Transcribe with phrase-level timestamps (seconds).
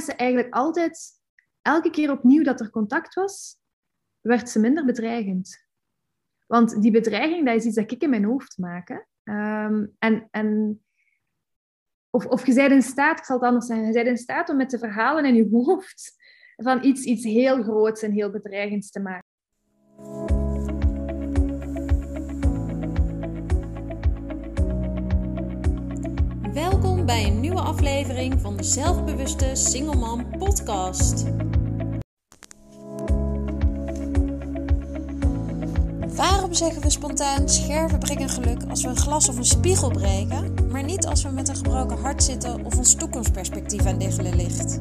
[0.00, 1.10] ze eigenlijk altijd,
[1.62, 3.56] elke keer opnieuw dat er contact was,
[4.20, 5.68] werd ze minder bedreigend.
[6.46, 9.06] Want die bedreiging, dat is iets dat ik in mijn hoofd maak.
[9.22, 10.80] Ehm, en, en,
[12.10, 14.48] of, of je bent in staat, ik zal het anders zeggen, je bent in staat
[14.48, 16.16] om met de verhalen in je hoofd
[16.56, 19.29] van iets, iets heel groots en heel bedreigends te maken.
[27.10, 31.24] Bij een nieuwe aflevering van de Zelfbewuste Single Mom podcast.
[36.14, 40.54] Waarom zeggen we spontaan scherven brengen geluk als we een glas of een spiegel breken,
[40.70, 44.80] maar niet als we met een gebroken hart zitten of ons toekomstperspectief aan diggelen ligt?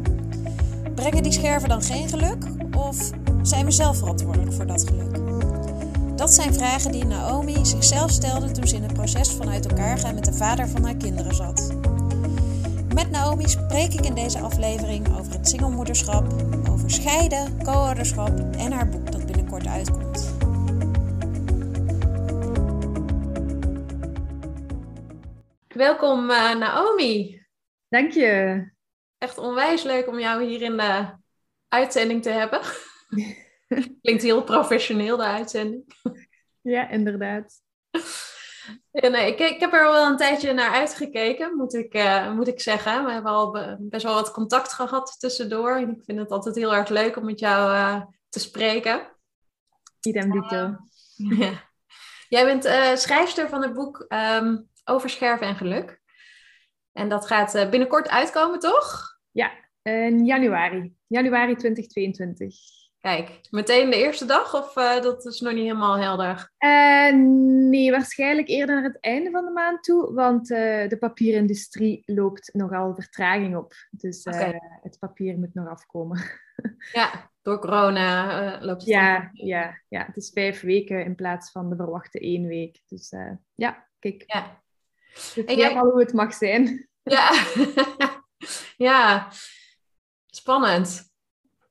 [0.95, 2.45] Brengen die scherven dan geen geluk
[2.77, 3.09] of
[3.41, 5.19] zijn we zelf verantwoordelijk voor dat geluk?
[6.15, 9.97] Dat zijn vragen die Naomi zichzelf stelde toen ze in het proces van uit elkaar
[9.97, 11.78] gaan met de vader van haar kinderen zat.
[12.99, 16.25] Met Naomi spreek ik in deze aflevering over het singlemoederschap,
[16.69, 20.35] over scheiden, co-ouderschap en haar boek dat binnenkort uitkomt.
[25.67, 27.45] Welkom uh, Naomi.
[27.89, 28.63] Dank je.
[29.17, 31.07] Echt onwijs leuk om jou hier in de
[31.67, 32.61] uitzending te hebben.
[34.01, 35.83] Klinkt heel professioneel, de uitzending.
[36.61, 37.61] Ja, inderdaad.
[38.91, 42.47] Ja, nee, ik, ik heb er wel een tijdje naar uitgekeken, moet ik, uh, moet
[42.47, 43.05] ik zeggen.
[43.05, 45.75] We hebben al best wel wat contact gehad tussendoor.
[45.75, 49.01] En ik vind het altijd heel erg leuk om met jou uh, te spreken.
[50.01, 50.75] Idem dito.
[51.17, 51.67] Uh, ja.
[52.29, 52.63] Jij bent
[52.99, 56.01] schrijfster van het boek um, Over Scherven en Geluk.
[56.91, 59.17] En dat gaat binnenkort uitkomen, toch?
[59.31, 60.93] Ja, in januari.
[61.07, 62.78] Januari 2022.
[62.99, 66.51] Kijk, meteen de eerste dag of uh, dat is nog niet helemaal helder?
[66.59, 67.13] Uh,
[67.69, 72.53] nee, waarschijnlijk eerder naar het einde van de maand toe, want uh, de papierindustrie loopt
[72.53, 73.73] nogal vertraging op.
[73.89, 74.59] Dus okay.
[74.81, 76.21] het papier moet nog afkomen.
[76.93, 81.69] ja, door corona loopt het ja, ja, ja, het is vijf weken in plaats van
[81.69, 82.81] de verwachte één week.
[82.87, 83.13] Dus
[83.55, 84.23] ja, kijk.
[84.25, 84.61] Ja.
[85.35, 86.89] Ik weet al hoe het mag zijn.
[87.03, 87.45] Ja,
[88.89, 89.27] ja.
[90.25, 91.08] spannend.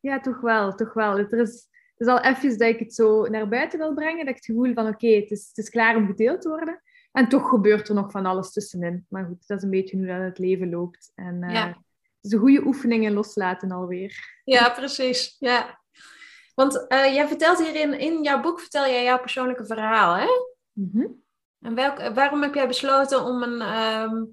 [0.01, 1.19] Ja, toch wel, toch wel.
[1.19, 4.29] Het is, het is al even dat ik het zo naar buiten wil brengen, dat
[4.29, 6.83] ik het gevoel van oké, okay, het, is, het is klaar om gedeeld te worden.
[7.13, 9.07] En toch gebeurt er nog van alles tussenin.
[9.09, 11.13] Maar goed, dat is een beetje hoe dat het leven loopt.
[11.15, 11.67] En uh, ja.
[11.67, 11.77] het
[12.21, 14.41] is een goede oefening in loslaten alweer.
[14.45, 15.37] Ja, precies.
[15.39, 15.81] Ja.
[16.55, 20.27] Want uh, jij vertelt hierin, in jouw boek vertel jij jouw persoonlijke verhaal, hè?
[20.73, 21.23] Mm -hmm.
[21.61, 24.33] En welk, waarom heb jij besloten om een, um,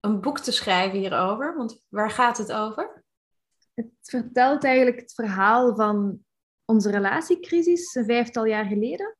[0.00, 1.56] een boek te schrijven hierover?
[1.56, 2.93] Want waar gaat het over?
[3.74, 6.18] Het vertelt eigenlijk het verhaal van
[6.64, 9.16] onze relatiecrisis een vijftal jaar geleden.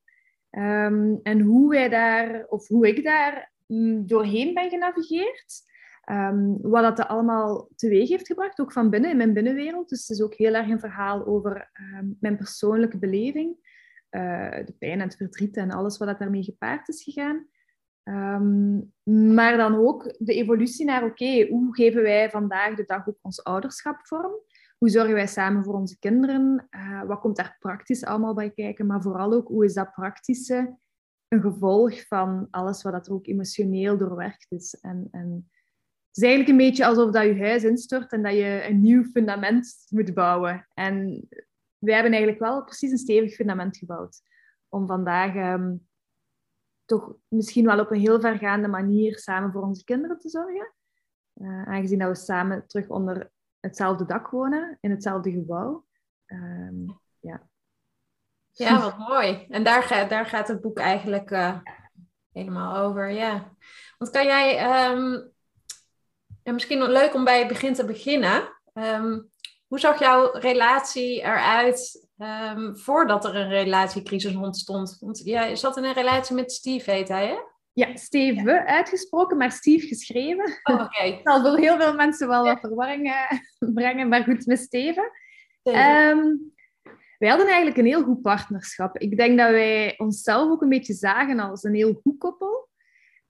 [0.50, 5.62] Um, en hoe wij daar, of hoe ik daar um, doorheen ben genavigeerd.
[6.10, 9.88] Um, wat dat allemaal teweeg heeft gebracht, ook van binnen, in mijn binnenwereld.
[9.88, 11.70] Dus het is ook heel erg een verhaal over
[12.20, 13.56] mijn persoonlijke beleving.
[14.10, 17.48] Uh, de pijn en het verdriet en alles wat dat daarmee gepaard is gegaan.
[18.04, 18.92] Um,
[19.34, 23.44] maar dan ook de evolutie naar, oké, hoe geven wij vandaag de dag ook ons
[23.44, 24.32] ouderschap vorm?
[24.78, 26.68] Hoe zorgen wij samen voor onze kinderen?
[26.70, 28.86] Uh, wat komt daar praktisch allemaal bij kijken?
[28.86, 30.76] Maar vooral ook, hoe is dat praktische
[31.28, 34.78] een gevolg van alles wat dat ook emotioneel doorwerkt is?
[34.80, 35.50] En, en
[36.06, 39.04] het is eigenlijk een beetje alsof dat je huis instort en dat je een nieuw
[39.04, 40.66] fundament moet bouwen.
[40.74, 41.28] En
[41.78, 44.20] wij hebben eigenlijk wel precies een stevig fundament gebouwd.
[44.68, 45.86] Om vandaag um,
[46.84, 50.74] toch misschien wel op een heel vergaande manier samen voor onze kinderen te zorgen.
[51.34, 53.30] Uh, aangezien dat we samen terug onder
[53.60, 55.86] hetzelfde dak wonen, in hetzelfde gebouw.
[56.26, 57.48] Um, ja.
[58.50, 59.46] ja, wat mooi.
[59.48, 61.58] En daar, gaat daar gaat het boek eigenlijk uh,
[62.32, 63.52] helemaal over, ja.
[63.98, 64.50] Want kan jij,
[64.90, 65.32] um,
[66.42, 68.48] ja, misschien leuk om bij het begin te beginnen.
[68.72, 69.28] Um,
[69.66, 72.03] hoe zag jouw relatie eruit
[72.72, 74.96] voordat er een relatiecrisis ontstond?
[75.00, 77.36] Want jij zat in een relatie met Steve, heet hij, hè?
[77.72, 78.66] Ja, Steve ja.
[78.66, 80.60] uitgesproken, maar Steve geschreven.
[80.62, 81.10] Oh, okay.
[81.22, 83.38] Dat zal voor heel veel mensen wel wat verwarring uh,
[83.74, 85.10] brengen, maar goed, met Steven.
[85.62, 86.52] Um,
[87.18, 88.98] wij hadden eigenlijk een heel goed partnerschap.
[88.98, 92.68] Ik denk dat wij onszelf ook een beetje zagen als een heel goed koppel.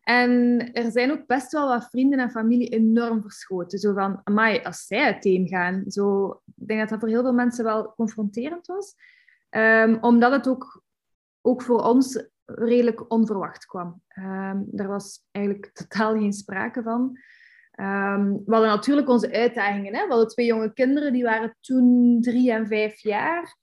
[0.05, 3.79] En er zijn ook best wel wat vrienden en familie enorm verschoten.
[3.79, 5.85] Zo van, amai, als zij uiteen gaan.
[5.87, 8.95] Zo, ik denk dat dat voor heel veel mensen wel confronterend was.
[9.51, 10.83] Um, omdat het ook,
[11.41, 14.03] ook voor ons redelijk onverwacht kwam.
[14.67, 17.19] Daar was eigenlijk totaal geen sprake van.
[17.81, 19.95] Um, we hadden natuurlijk onze uitdagingen.
[19.95, 20.03] Hè?
[20.03, 23.57] We hadden twee jonge kinderen, die waren toen drie en vijf jaar.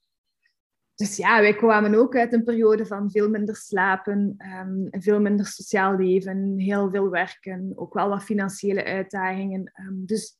[1.02, 5.46] Dus ja, wij kwamen ook uit een periode van veel minder slapen, um, veel minder
[5.46, 9.72] sociaal leven, heel veel werken, ook wel wat financiële uitdagingen.
[9.92, 10.38] dus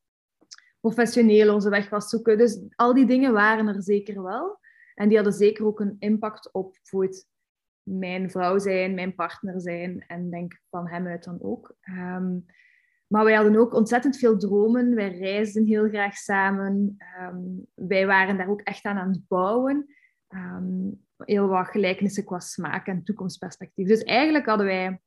[0.80, 2.38] professioneel onze weg was zoeken.
[2.38, 4.58] Dus al die dingen waren er zeker wel.
[4.94, 7.26] En die hadden zeker ook een impact op bijvoorbeeld
[7.82, 11.76] mijn vrouw zijn, mijn partner zijn en denk van hem uit dan ook.
[11.80, 12.38] Ehm,
[13.06, 14.94] maar wij hadden ook ontzettend veel dromen.
[14.94, 16.94] Wij reisden heel graag samen.
[16.98, 17.40] Ehm,
[17.74, 19.86] wij waren daar ook echt aan aan het bouwen.
[20.32, 23.86] Ehm, heel wat gelijkenissen qua smaak en toekomstperspectief.
[23.86, 25.00] Dus eigenlijk hadden wij,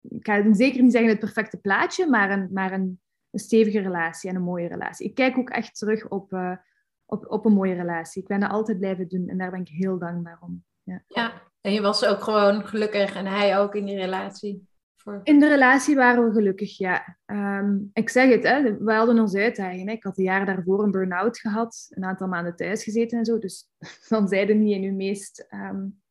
[0.00, 3.00] ik ga zeker niet zeggen het perfecte plaatje, maar een, maar een,
[3.30, 5.06] een stevige relatie en een mooie relatie.
[5.06, 6.56] Ik kijk ook echt terug op, uh,
[7.04, 8.22] op, op een mooie relatie.
[8.22, 10.64] Ik ben dat altijd blijven doen en daar ben ik heel dankbaar om.
[10.82, 11.02] Ja.
[11.06, 14.68] ja, en je was ook gewoon gelukkig en hij ook in die relatie.
[15.02, 15.20] Voor...
[15.22, 17.18] In de relatie waren we gelukkig, ja.
[17.24, 19.94] Ehm, ik zeg het, hè, we hadden ons uitdagingen.
[19.94, 23.38] Ik had een jaar daarvoor een burn-out gehad, een aantal maanden thuis gezeten en zo.
[23.38, 23.68] Dus
[24.08, 26.02] dan zeiden niet in uw meest, um,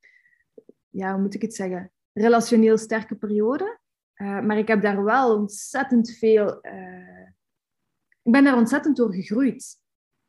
[0.90, 3.80] ja, hoe moet ik het zeggen, relationeel sterke periode.
[4.16, 7.28] Uh, maar ik heb daar wel ontzettend veel, uh,
[8.22, 9.80] ik ben daar ontzettend door gegroeid.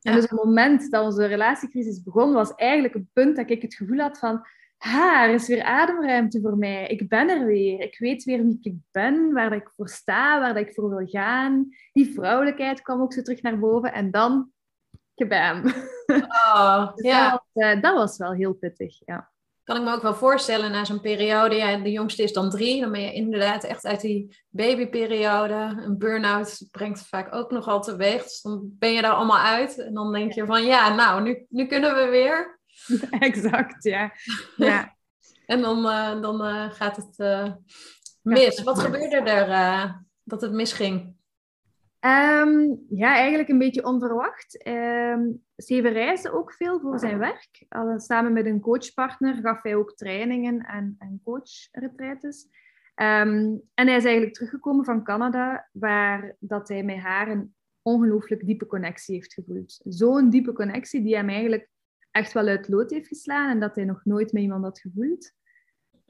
[0.01, 3.75] En dus het moment dat onze relatiecrisis begon, was eigenlijk een punt dat ik het
[3.75, 4.47] gevoel had van,
[4.83, 6.87] ha, er is weer ademruimte voor mij.
[6.87, 7.81] Ik ben er weer.
[7.81, 11.69] Ik weet weer wie ik ben, waar ik voor sta, waar ik voor wil gaan.
[11.93, 13.93] Die vrouwelijkheid kwam ook zo terug naar boven.
[13.93, 14.53] En dan,
[15.15, 15.63] gebam.
[16.07, 17.31] Oh, dus ja.
[17.31, 19.31] dat, was, uh, dat was wel heel pittig, ja.
[19.65, 22.81] Kan ik me ook wel voorstellen, na zo'n periode, ja, de jongste is dan drie,
[22.81, 25.55] dan ben je inderdaad echt uit die babyperiode.
[25.85, 28.23] Een burn-out brengt vaak ook nogal teweeg.
[28.23, 29.79] Dus dan ben je daar allemaal uit.
[29.79, 32.61] En dan denk je van, ja, nou, nu, nu kunnen we weer.
[33.19, 34.13] exact, ja.
[34.57, 34.97] ja.
[35.47, 37.53] en dan, uh, dan uh, gaat het uh,
[38.23, 38.63] mis.
[38.63, 41.15] Wat gebeurde er dat het misging?
[42.05, 44.67] Um, ja, eigenlijk een beetje onverwacht.
[44.69, 47.67] Um, Steven reisde ook veel voor zijn werk.
[47.97, 52.47] samen met een coachpartner gaf hij ook trainingen en, en coachretretes.
[52.95, 58.47] Um, en hij is eigenlijk teruggekomen van Canada, waar dat hij met haar een ongelooflijk
[58.47, 59.81] diepe connectie heeft gevoeld.
[59.85, 61.69] Zo'n diepe connectie die hem eigenlijk
[62.13, 65.33] echt wel uit lood heeft geslaan en dat hij nog nooit met iemand had gevoeld.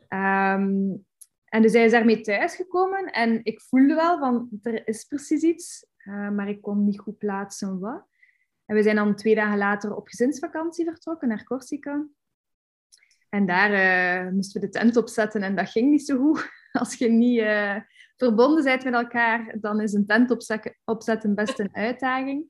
[0.09, 1.05] Um,
[1.45, 5.87] en dus hij is daarmee thuisgekomen en ik voelde wel van er is precies iets,
[5.99, 8.07] uh, maar ik kon niet goed plaatsen wat.
[8.67, 12.07] En we zijn dan twee dagen later op gezinsvakantie vertrokken naar Corsica.
[13.29, 13.71] En daar
[14.25, 16.51] uh, moesten we de tent opzetten en dat ging niet zo goed.
[16.73, 17.77] Als je niet uh,
[18.17, 20.31] verbonden bent met elkaar, dan is een tent
[20.85, 22.47] opzetten best een uitdaging.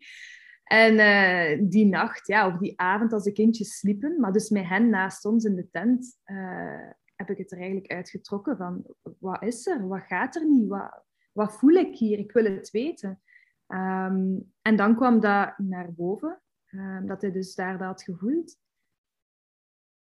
[0.73, 4.65] En uh, die nacht, ja, of die avond als de kindjes sliepen, maar dus met
[4.65, 8.85] hen naast ons in de tent, uh, heb ik het er eigenlijk uitgetrokken van,
[9.19, 9.89] wat is er?
[9.89, 10.69] Wat gaat er niet?
[10.69, 12.19] Wat, wat voel ik hier?
[12.19, 13.23] Ik wil het weten.
[13.67, 18.57] Um, en dan kwam dat naar boven, um, dat hij dus daar dat had gevoeld.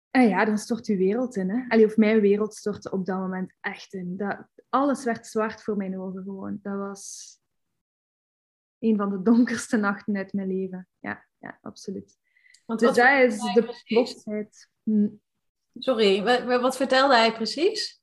[0.10, 1.50] En ja, dan stort uw wereld in.
[1.50, 1.66] Hè?
[1.68, 4.18] Allee, of mijn wereld stortte op dat moment echt in.
[4.18, 6.60] Dat, alles werd zwart voor mijn ogen gewoon.
[6.62, 7.40] Dat was
[8.82, 10.88] een van de donkerste nachten uit mijn leven.
[11.00, 12.18] Ja, ja absoluut.
[12.66, 14.70] Want dus dat is de plotheid.
[14.84, 15.08] Hm.
[15.74, 18.02] Sorry, wat, wat, vertelde hij precies?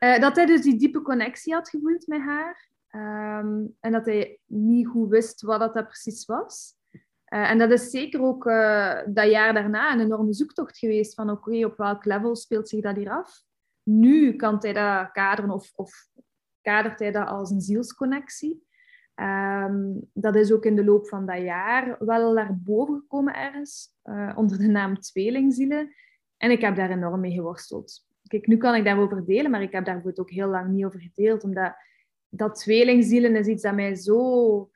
[0.00, 2.70] Uh, dat hij dus die diepe connectie had gevoeld met haar.
[2.90, 6.74] Um, en dat hij niet goed wist wat dat, precies was.
[6.92, 11.30] Uh, en dat is zeker ook uh, dat jaar daarna een enorme zoektocht geweest van
[11.30, 13.44] oké, okay, op welk level speelt zich dat hier af?
[13.82, 16.08] Nu kan hij dat kaderen of, of
[16.60, 18.66] kadert hij dat als een zielsconnectie.
[19.14, 23.88] Um, dat is ook in de loop van dat jaar wel naar boven gekomen ergens,
[24.04, 25.94] uh, onder de naam tweelingzielen.
[26.36, 28.06] En ik heb daar enorm mee geworsteld.
[28.26, 31.00] Kijk, nu kan ik daarover delen, maar ik heb daar ook heel lang niet over
[31.00, 31.74] gedeeld, omdat
[32.28, 34.70] dat tweelingzielen is iets dat mij zo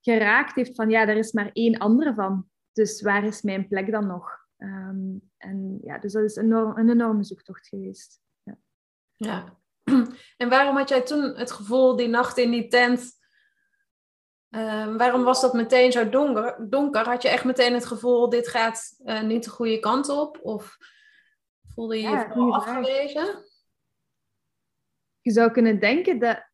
[0.00, 2.48] geraakt heeft van, ja, er is maar één andere van.
[2.72, 4.42] Dus waar is mijn plek dan nog?
[4.58, 8.20] Um, en ja, dus dat is een enorme zoektocht geweest.
[8.42, 8.56] Ja.
[9.12, 9.58] ja.
[10.36, 13.10] En waarom had jij toen het gevoel, die nacht in die tent,
[14.54, 17.04] Ehm, waarom was dat meteen zo donker, donker?
[17.04, 20.38] Had je echt meteen het gevoel, dit gaat uh, niet de goede kant op?
[20.42, 20.76] Of
[21.68, 23.44] voelde je je ja, afgewezen?
[25.20, 26.48] Je zou kunnen denken dat,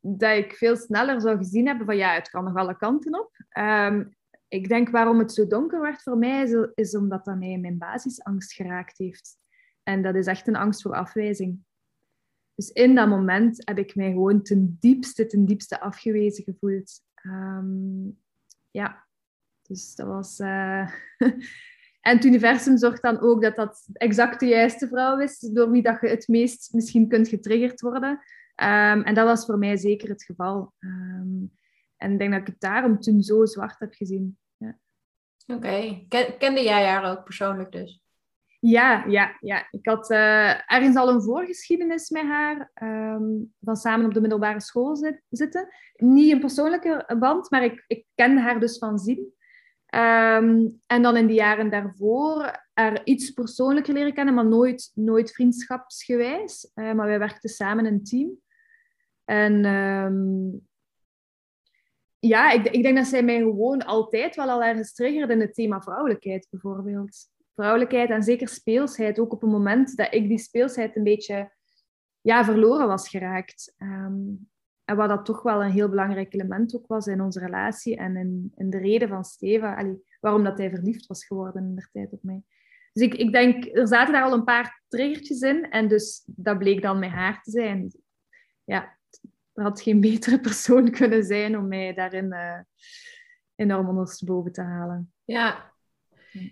[0.00, 3.30] dat ik veel sneller zou gezien hebben van ja, het kan nog alle kanten op.
[3.58, 4.16] Um,
[4.48, 7.78] ik denk waarom het zo donker werd voor mij, is, is omdat dat mij mijn
[7.78, 9.38] basisangst geraakt heeft.
[9.82, 11.64] En dat is echt een angst voor afwijzing.
[12.54, 17.02] Dus in dat moment heb ik mij gewoon ten diepste, ten diepste afgewezen gevoeld.
[17.26, 18.18] Um,
[18.70, 19.06] ja,
[19.62, 20.38] dus dat was...
[20.38, 20.90] Uh...
[22.00, 25.82] en het universum zorgt dan ook dat dat exact de juiste vrouw is, door wie
[25.82, 28.10] dat je het meest misschien kunt getriggerd worden.
[28.10, 30.72] Um, en dat was voor mij zeker het geval.
[30.78, 31.52] Um,
[31.96, 34.38] en ik denk dat ik het daarom toen zo zwart heb gezien.
[34.56, 34.78] Ja.
[35.46, 36.06] Oké.
[36.38, 38.03] Kende jij haar ook persoonlijk dus?
[38.66, 39.68] Ja, ja, ja.
[39.70, 44.60] Ik had uh, ergens al een voorgeschiedenis met haar, um, van samen op de middelbare
[44.60, 44.96] school
[45.28, 45.68] zitten.
[45.96, 49.32] Niet een persoonlijke band, maar ik, ik haar dus van zien.
[49.94, 55.32] Um, en dan in de jaren daarvoor er iets persoonlijker leren kennen, maar nooit, nooit
[55.32, 56.70] vriendschapsgewijs.
[56.74, 58.40] Uh, maar wij werkten samen in een team.
[59.24, 60.68] En um,
[62.18, 65.54] ja, ik, ik, denk dat zij mij gewoon altijd wel al ergens triggerde in het
[65.54, 67.32] thema vrouwelijkheid, bijvoorbeeld.
[67.54, 69.18] Vrouwelijkheid en zeker speelsheid.
[69.18, 71.52] Ook op het moment dat ik die speelsheid een beetje
[72.20, 73.74] ja, verloren was geraakt.
[73.78, 74.48] Um,
[74.84, 78.16] en wat dat toch wel een heel belangrijk element ook was in onze relatie en
[78.16, 82.12] in, in de reden van Steven, waarom dat hij verliefd was geworden in de tijd
[82.12, 82.42] op mij.
[82.92, 86.58] Dus ik, ik denk, er zaten daar al een paar triggertjes in en dus dat
[86.58, 87.92] bleek dan met haar te zijn.
[88.64, 88.98] Ja,
[89.52, 92.60] er had geen betere persoon kunnen zijn om mij daarin uh,
[93.54, 95.12] enorm ondersteboven te halen.
[95.24, 95.73] Ja,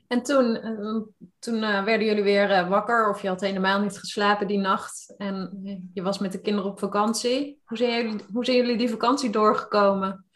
[0.08, 1.00] en toen, eh,
[1.38, 5.60] toen uh, werden jullie weer wakker of je had helemaal niet geslapen die nacht en
[5.94, 7.60] je was met de kinderen op vakantie.
[7.64, 10.26] Hoe zijn jullie, hoe zijn jullie die vakantie doorgekomen?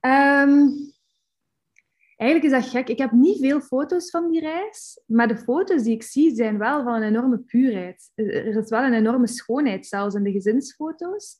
[0.00, 0.92] Um,
[2.16, 2.88] eigenlijk is dat gek.
[2.88, 6.58] Ik heb niet veel foto's van die reis, maar de foto's die ik zie zijn
[6.58, 8.10] wel van een enorme puurheid.
[8.14, 11.38] Er is wel een enorme schoonheid, zelfs in de gezinsfoto's.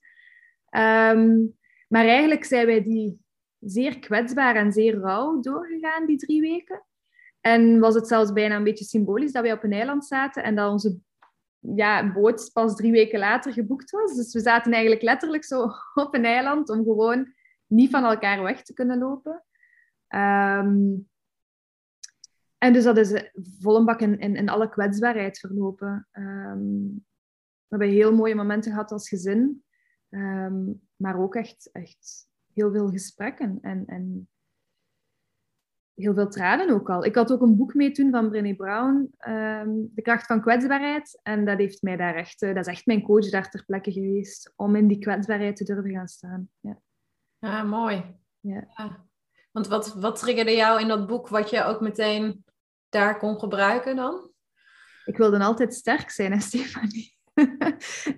[0.70, 1.56] Um,
[1.88, 3.20] maar eigenlijk zijn wij die
[3.60, 6.82] zeer kwetsbaar en zeer rauw doorgegaan, die drie weken.
[7.48, 10.54] En was het zelfs bijna een beetje symbolisch dat wij op een eiland zaten en
[10.54, 10.98] dat onze
[11.58, 14.14] ja, boot pas drie weken later geboekt was.
[14.16, 15.62] Dus we zaten eigenlijk letterlijk zo
[16.04, 17.32] op een eiland om gewoon
[17.66, 19.44] niet van elkaar weg te kunnen lopen.
[20.08, 21.08] Um,
[22.58, 26.08] en dus dat is vol een bak in, alle kwetsbaarheid verlopen.
[26.12, 27.04] Um,
[27.66, 29.64] we hebben heel mooie momenten gehad als gezin.
[30.08, 34.28] Um, maar ook echt, echt heel veel gesprekken en, en
[35.98, 37.04] heel veel tranen ook al.
[37.04, 41.20] Ik had ook een boek mee toen van Brené Brown, um, De kracht van kwetsbaarheid.
[41.22, 43.92] En dat heeft mij daar echt, uh, dat is echt mijn coach daar ter plekke
[43.92, 46.48] geweest, om in die kwetsbaarheid te durven gaan staan.
[46.60, 46.78] Ja,
[47.38, 48.04] ja mooi.
[48.40, 48.64] Ja.
[48.76, 49.06] ja.
[49.50, 52.44] Want wat, wat triggerde jou in dat boek wat je ook meteen
[52.88, 54.30] daar kon gebruiken dan?
[55.04, 57.16] Ik wilde altijd sterk zijn, hè, Stefanie.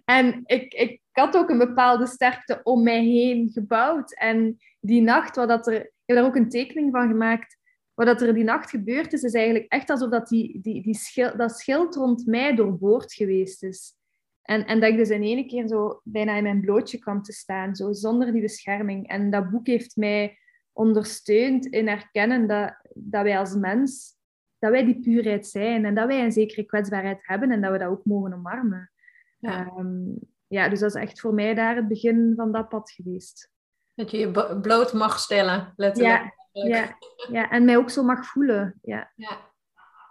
[0.05, 4.15] en ik, ik had ook een bepaalde sterkte om mij heen gebouwd.
[4.15, 7.59] En die nacht, wat dat er, ik heb daar ook een tekening van gemaakt.
[8.01, 10.95] Wat dat er die nacht gebeurd is, is eigenlijk echt alsof dat, die, die, die
[10.95, 13.95] schil, dat schild rond mij doorboord geweest is.
[14.43, 17.33] En, en dat ik dus in één keer zo bijna in mijn blootje kwam te
[17.33, 19.09] staan, zo zonder die bescherming.
[19.09, 20.39] En dat boek heeft mij
[20.73, 24.17] ondersteund in erkennen dat, dat wij als mens,
[24.59, 27.79] dat wij die puurheid zijn en dat wij een zekere kwetsbaarheid hebben en dat we
[27.79, 28.91] dat ook mogen omarmen.
[29.39, 29.73] Ja.
[29.79, 33.51] Um, ja, dus dat is echt voor mij daar het begin van dat pad geweest.
[33.95, 36.23] Dat je je bloot mag stellen, letterlijk.
[36.23, 36.97] Ja, ja,
[37.31, 38.79] ja, en mij ook zo mag voelen.
[38.83, 39.13] Ja.
[39.17, 39.39] Ja.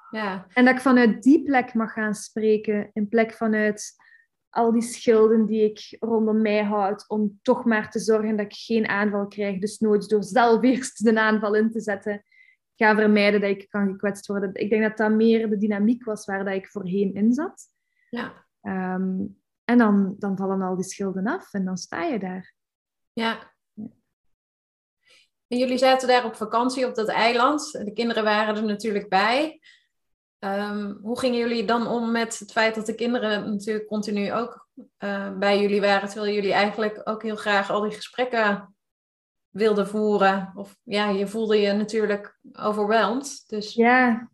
[0.10, 0.46] ja.
[0.54, 3.96] En dat ik vanuit die plek mag gaan spreken, in plek vanuit
[4.50, 8.54] al die schilden die ik rondom mij houd, om toch maar te zorgen dat ik
[8.54, 9.60] geen aanval krijg.
[9.60, 12.24] Dus nooit door zelf eerst de aanval in te zetten,
[12.76, 14.54] ga vermijden dat ik kan gekwetst worden.
[14.54, 17.68] Ik denk dat dat meer de dynamiek was waar dat ik voorheen in zat.
[18.10, 18.46] Ja.
[18.62, 22.54] Um, en dan, dan vallen al die schilden af en dan sta je daar.
[23.14, 23.49] Ja.
[25.50, 27.72] En jullie zaten daar op vakantie op dat eiland.
[27.72, 29.60] De kinderen waren er natuurlijk bij.
[30.40, 34.68] Um, hoe gingen jullie dan om met het feit dat de kinderen natuurlijk continu ook
[35.00, 38.76] uh, bij jullie waren, terwijl jullie eigenlijk ook heel graag al die gesprekken
[39.50, 40.52] wilden voeren?
[40.56, 43.44] Of ja, je voelde je natuurlijk overweldigd.
[43.50, 43.74] Dus...
[43.74, 44.30] Ja,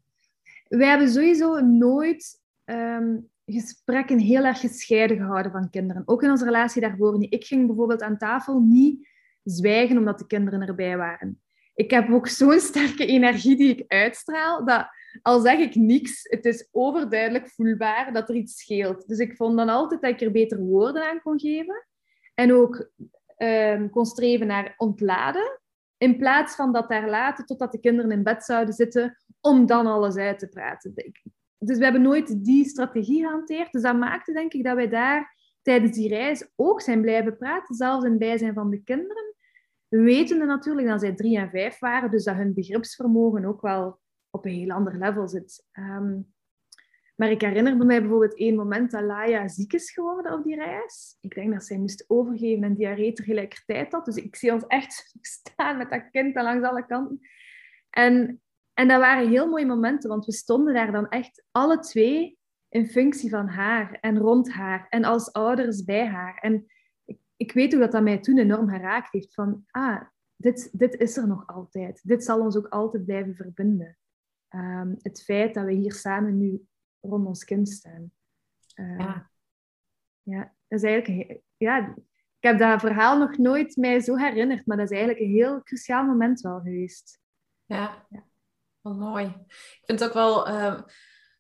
[0.68, 6.04] wij hebben sowieso nooit um, gesprekken heel erg gescheiden gehouden van kinderen.
[6.06, 7.34] Ook in onze relatie daarvoor niet.
[7.34, 9.08] Ik ging bijvoorbeeld aan tafel niet
[9.46, 11.42] zwijgen omdat de kinderen erbij waren.
[11.74, 14.88] Ik heb ook zo'n sterke energie die ik uitstraal, dat
[15.22, 19.08] al zeg ik niks, het is overduidelijk voelbaar dat er iets scheelt.
[19.08, 21.88] Dus ik vond dan altijd dat ik er beter woorden aan kon geven.
[22.34, 22.90] En ook
[23.38, 25.60] um, kon streven naar ontladen.
[25.98, 29.88] In plaats van dat daar laten totdat de kinderen in bed zouden zitten om dan
[29.88, 30.94] alles uit te praten.
[31.58, 33.72] Dus we hebben nooit die strategie gehanteerd.
[33.72, 37.76] Dus dat maakte denk ik dat wij daar tijdens die reis ook zijn blijven praten,
[37.76, 39.35] zelfs in bijzijn van de kinderen.
[40.04, 44.00] Wetende natuurlijk dat zij drie en vijf waren, dus dat hun begripsvermogen ook wel
[44.30, 45.66] op een heel ander level zit.
[45.74, 46.34] Um,
[47.16, 51.18] maar ik herinner me bijvoorbeeld één moment dat Laia ziek is geworden op die reis.
[51.20, 54.06] Ik denk dat zij moest overgeven en diarree tegelijkertijd had.
[54.06, 57.20] Dus ik zie ons echt staan met dat kind langs alle kanten.
[57.90, 58.40] En
[58.76, 62.38] en dat waren heel mooie momenten, want we stonden daar dan echt alle twee
[62.70, 66.38] in functie van haar en rond haar en als ouders bij haar.
[66.38, 66.66] En
[67.36, 70.02] ik, weet ook dat dat mij toen enorm geraakt heeft van, ah,
[70.36, 72.02] dit, dit is er nog altijd.
[72.04, 73.98] Dit zal ons ook altijd blijven verbinden.
[74.48, 76.68] ehm, het feit dat we hier samen nu
[77.00, 78.12] rond ons kind staan.
[78.76, 79.32] Uh, ja.
[80.22, 81.42] ja, dat is eigenlijk...
[81.58, 81.96] Ja,
[82.40, 85.64] ik heb dat verhaal nog nooit mij zo herinnerd, maar dat is eigenlijk een heel
[85.64, 87.20] cruciaal moment wel geweest.
[87.66, 88.24] Ja, ja.
[88.82, 89.26] wat mooi.
[89.26, 90.82] Ik vind het ook wel uh,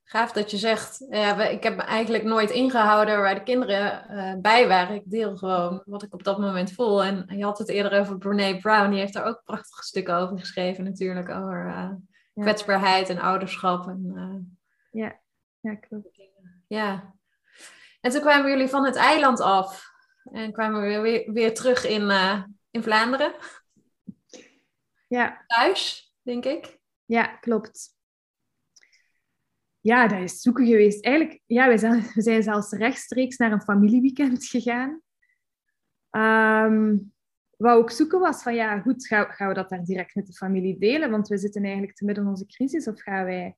[0.05, 4.41] gaaf dat je zegt, ja, ik heb me eigenlijk nooit ingehouden waar de kinderen uh,
[4.41, 4.95] bij waren.
[4.95, 7.03] Ik deel gewoon wat ik op dat moment voel.
[7.03, 10.39] En je had het eerder over Brene Brown, die heeft daar ook prachtige stukken over
[10.39, 11.91] geschreven natuurlijk, over uh,
[12.33, 13.87] kwetsbaarheid en ouderschap.
[13.87, 14.57] En,
[14.91, 15.19] ja.
[15.59, 16.21] ja, klopt.
[16.67, 17.13] Ja.
[18.01, 19.93] En toen kwamen jullie van het eiland af
[20.31, 22.11] en kwamen we weer, weer terug in,
[22.71, 23.33] in Vlaanderen.
[25.07, 25.43] Ja.
[25.47, 26.79] Thuis, denk ik.
[27.05, 27.94] Ja, klopt.
[29.85, 31.03] Ja, dat is zoeken geweest.
[31.05, 35.01] Eigenlijk, ja, we zijn, we zijn zelfs rechtstreeks naar een familieweekend gegaan.
[36.11, 37.13] Um,
[37.57, 40.33] wat ook zoeken was van, ja, goed, gaan, gaan we dat daar direct met de
[40.33, 41.11] familie delen?
[41.11, 42.87] Want we zitten eigenlijk te midden in onze crisis.
[42.87, 43.55] Of gaan wij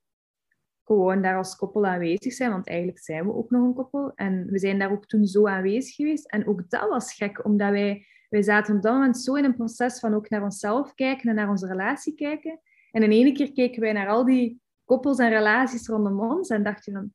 [0.83, 2.51] gewoon daar als koppel aanwezig zijn?
[2.51, 4.11] Want eigenlijk zijn we ook nog een koppel.
[4.15, 6.31] En we zijn daar ook toen zo aanwezig geweest.
[6.31, 9.55] En ook dat was gek, omdat wij, wij zaten op dat moment zo in een
[9.55, 12.59] proces van ook naar onszelf kijken en naar onze relatie kijken.
[12.91, 16.63] En in ene keer keken wij naar al die koppels en relaties rondom ons en
[16.63, 17.13] dacht je van,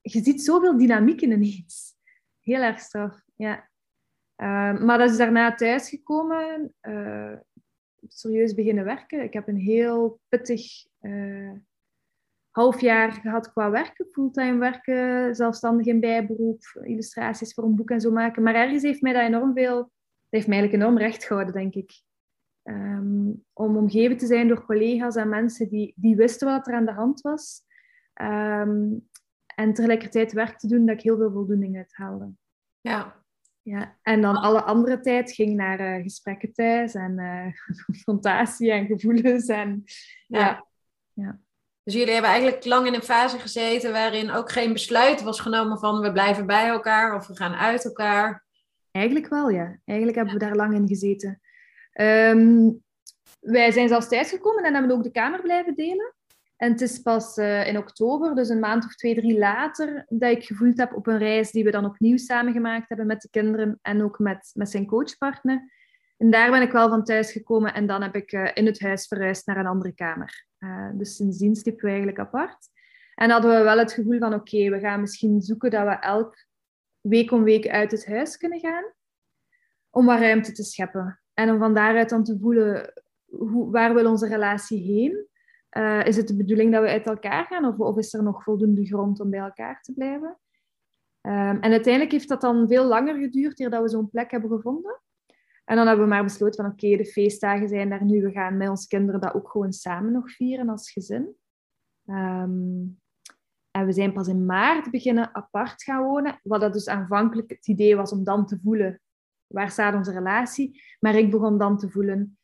[0.00, 1.94] je ziet zoveel dynamiek in ineens.
[2.40, 3.68] Heel erg straf, ja.
[4.36, 7.36] Uh, maar dat is daarna thuisgekomen, uh,
[8.08, 9.22] serieus beginnen werken.
[9.22, 11.52] Ik heb een heel pittig uh,
[12.50, 18.00] half jaar gehad qua werken, fulltime werken, zelfstandig in bijberoep, illustraties voor een boek en
[18.00, 18.42] zo maken.
[18.42, 19.90] Maar ergens heeft mij dat enorm veel, dat
[20.28, 22.02] heeft mij eigenlijk enorm recht gehouden, denk ik.
[22.62, 26.84] Um, om omgeven te zijn door collega's en mensen die, die wisten wat er aan
[26.84, 27.62] de hand was.
[28.22, 29.08] Um,
[29.54, 32.32] en tegelijkertijd werk te doen dat ik heel veel voldoening uithaalde.
[32.80, 33.18] Ja.
[33.62, 37.46] Ja, en dan alle andere tijd ging naar uh, gesprekken thuis en uh,
[37.86, 39.46] confrontatie en gevoelens.
[39.46, 39.84] En,
[40.26, 40.38] ja.
[40.38, 40.66] ja.
[41.12, 41.40] ja.
[41.82, 45.78] Dus jullie hebben eigenlijk lang in een fase gezeten waarin ook geen besluit was genomen
[45.78, 48.44] van we blijven bij elkaar of we gaan uit elkaar.
[48.90, 49.80] Eigenlijk wel, ja.
[49.84, 51.40] Eigenlijk hebben we daar lang in gezeten.
[52.00, 52.82] Um,
[53.40, 56.14] wij zijn zelfs thuisgekomen en hebben ook de kamer blijven delen.
[56.56, 60.30] En het is pas uh, in oktober, dus een maand of twee, drie later, dat
[60.30, 63.30] ik gevoeld heb op een reis die we dan opnieuw samen gemaakt hebben met de
[63.30, 65.72] kinderen en ook met, met zijn coachpartner.
[66.16, 68.80] En daar ben ik wel van thuis gekomen en dan heb ik uh, in het
[68.80, 70.46] huis verhuisd naar een andere kamer.
[70.58, 72.68] Uh, dus sindsdien stiepen we eigenlijk apart.
[73.14, 76.46] En hadden we wel het gevoel van oké, we gaan misschien zoeken dat we elk
[77.00, 78.84] week om week uit het huis kunnen gaan.
[79.90, 81.19] Om wat ruimte te scheppen.
[81.40, 82.92] En om van daaruit dan te voelen,
[83.24, 85.26] hoe, waar wil onze relatie heen?
[85.76, 88.86] Uh, is het de bedoeling dat we uit elkaar gaan of, is er nog voldoende
[88.86, 90.38] grond om bij elkaar te blijven?
[91.26, 94.50] Um, en uiteindelijk heeft dat dan veel langer geduurd eer dat we zo'n plek hebben
[94.50, 95.00] gevonden.
[95.64, 98.22] En dan hebben we maar besloten van oké, de feestdagen zijn daar nu.
[98.22, 101.36] We gaan met onze kinderen dat ook gewoon samen nog vieren als gezin.
[102.06, 103.00] Um,
[103.70, 106.40] en we zijn pas in maart beginnen apart gaan wonen.
[106.42, 109.00] Wat dat dus aanvankelijk het idee was om dan te voelen
[109.52, 110.82] waar staat onze relatie?
[111.00, 112.38] Maar ik begon dan te voelen,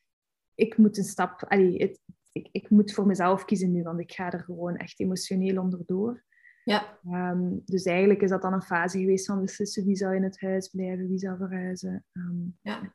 [0.55, 2.01] ik moet een stap, allee, het,
[2.33, 6.25] ik, ik moet voor mezelf kiezen nu, want ik ga er gewoon echt emotioneel onderdoor.
[6.65, 6.99] Ja.
[7.05, 10.41] Um, dus eigenlijk is dat dan een fase geweest van beslissen wie zou in het
[10.41, 12.05] huis blijven, wie zou verhuizen.
[12.13, 12.95] Um, ja.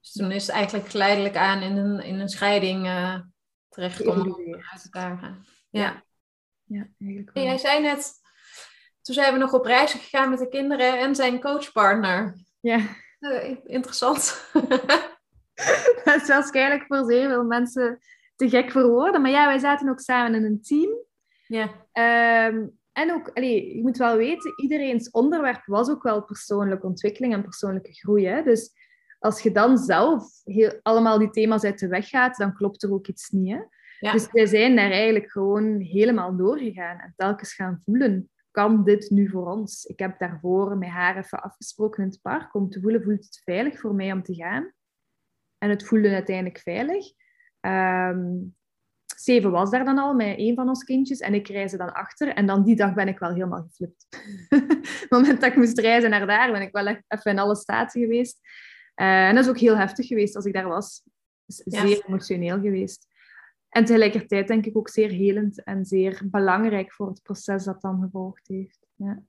[0.00, 3.20] Dus toen is het eigenlijk geleidelijk aan in een, in een scheiding uh,
[3.68, 5.44] terechtgekomen uit elkaar gaan.
[5.70, 6.04] Ja.
[6.64, 7.42] Ja, eigenlijk wel.
[7.42, 8.12] En jij zei net,
[9.02, 12.36] toen zijn we nog op reis gegaan met de kinderen en zijn coachpartner.
[12.60, 12.78] Ja.
[13.20, 14.50] Uh, interessant.
[16.04, 17.98] dat is waarschijnlijk voor zeer veel mensen
[18.36, 19.22] te gek voor woorden.
[19.22, 20.90] Maar ja, wij zaten ook samen in een team.
[21.46, 21.64] Ja.
[22.48, 27.32] Um, en ook, allee, je moet wel weten, iedereen's onderwerp was ook wel persoonlijke ontwikkeling
[27.32, 28.26] en persoonlijke groei.
[28.26, 28.42] Hè?
[28.42, 28.70] Dus
[29.18, 32.92] als je dan zelf heel, allemaal die thema's uit de weg gaat, dan klopt er
[32.92, 33.52] ook iets niet.
[33.52, 33.60] Hè?
[33.98, 34.12] Ja.
[34.12, 39.28] Dus wij zijn daar eigenlijk gewoon helemaal doorgegaan en telkens gaan voelen kan dit nu
[39.28, 39.84] voor ons?
[39.84, 43.40] Ik heb daarvoor met haar even afgesproken in het park om te voelen, voelt het
[43.44, 44.72] veilig voor mij om te gaan?
[45.58, 47.12] En het voelde uiteindelijk veilig.
[47.60, 48.54] Um,
[49.20, 52.28] Steven was daar dan al met een van ons kindjes en ik reisde dan achter.
[52.28, 54.06] En dan die dag ben ik wel helemaal geflipt.
[55.00, 58.00] het moment dat ik moest reizen naar daar, ben ik wel even in alle staten
[58.00, 58.38] geweest.
[58.96, 61.02] Uh, en dat is ook heel heftig geweest als ik daar was.
[61.46, 62.02] Zeer ja.
[62.06, 63.06] emotioneel geweest.
[63.70, 68.00] En tegelijkertijd denk ik ook zeer helend en zeer belangrijk voor het proces dat dan
[68.02, 68.86] gevolgd heeft.
[68.94, 69.22] Ja.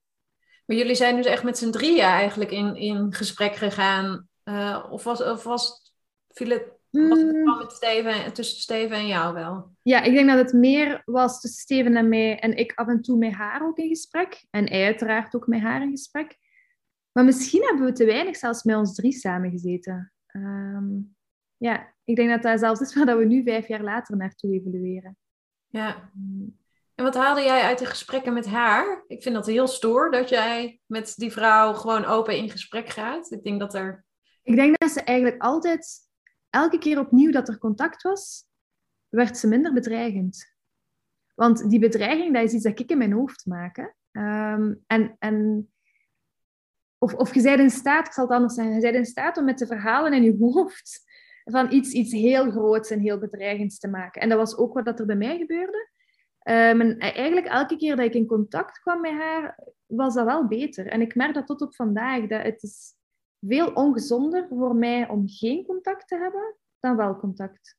[0.66, 4.28] Maar jullie zijn dus echt met z'n drieën eigenlijk in, in gesprek gegaan.
[4.44, 5.94] Uh, of was, of was,
[6.30, 7.58] viel het, was het mm.
[7.58, 9.76] met Steven, tussen Steven en jou wel?
[9.82, 12.40] Ja, ik denk dat het meer was tussen Steven en mij.
[12.40, 14.46] En ik af en toe met haar ook in gesprek.
[14.50, 16.38] En hij uiteraard ook met haar in gesprek.
[17.12, 20.14] Maar misschien hebben we te weinig zelfs met ons drie samengezeten.
[20.36, 21.16] Um,
[21.62, 25.18] ja, ik denk dat dat zelfs is waar we nu vijf jaar later naartoe evolueren.
[25.68, 26.12] Ja.
[26.96, 29.04] En wat haalde jij uit de gesprekken met haar?
[29.08, 33.32] Ik vind dat heel stoer dat jij met die vrouw gewoon open in gesprek gaat.
[33.32, 34.06] Ik denk dat er.
[34.44, 36.00] Ik denk dat ze eigenlijk altijd,
[36.50, 38.46] elke keer opnieuw dat er contact was,
[39.10, 40.56] werd ze minder bedreigend.
[41.36, 43.96] Want die bedreiging, dat is iets dat ik in mijn hoofd maak.
[44.12, 45.70] Ehm, en, en,
[46.98, 49.38] of, of je bent in staat, ik zal het anders zeggen, je bent in staat
[49.38, 51.10] om met de verhalen in je hoofd
[51.44, 54.22] van iets, iets heel groots en heel bedreigends te maken.
[54.22, 55.90] En dat was ook wat er bij mij gebeurde.
[56.44, 60.48] Um, en eigenlijk elke keer dat ik in contact kwam met haar, was dat wel
[60.48, 60.88] beter.
[60.88, 62.96] En ik merk dat tot op vandaag, dat het is
[63.40, 67.78] veel ongezonder voor mij om geen contact te hebben dan wel contact.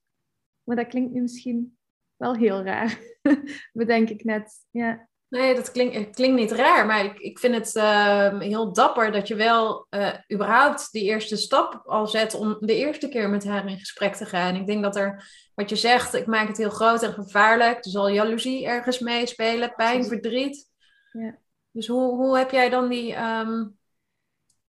[0.63, 1.79] Maar dat klinkt nu misschien
[2.17, 2.99] wel heel raar,
[3.73, 4.67] bedenk ik net.
[4.71, 5.09] Ja.
[5.33, 9.29] Nee, dat klinkt, klinkt niet raar, maar ik, ik vind het uh, heel dapper dat
[9.29, 13.69] je wel uh, überhaupt die eerste stap al zet om de eerste keer met haar
[13.69, 14.57] in gesprek te gaan.
[14.57, 17.85] Ik denk dat er, wat je zegt, ik maak het heel groot en gevaarlijk.
[17.85, 20.69] Er zal jaloezie ergens meespelen, pijn, verdriet.
[21.13, 21.39] Ja.
[21.71, 23.17] Dus hoe, hoe heb jij dan die.
[23.17, 23.79] Um,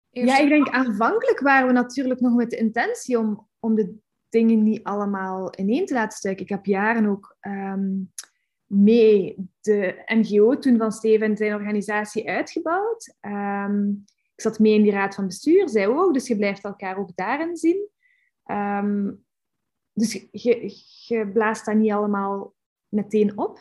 [0.10, 3.96] Ja, ik denk aanvankelijk waren we natuurlijk nog met de intentie om, om de
[4.30, 6.44] dingen niet allemaal ineen te laten stuiken.
[6.44, 7.38] Ik heb jaren ook.
[7.42, 8.12] Um,
[8.68, 13.16] mee de NGO toen van Steven en zijn organisatie uitgebouwd.
[13.22, 16.98] Um, ik zat mee in die raad van bestuur, zij ook, dus je blijft elkaar
[16.98, 17.90] ook daarin zien.
[18.46, 19.26] Um,
[19.94, 20.74] dus je,
[21.06, 22.54] je blaast dat niet allemaal
[22.88, 23.60] meteen op.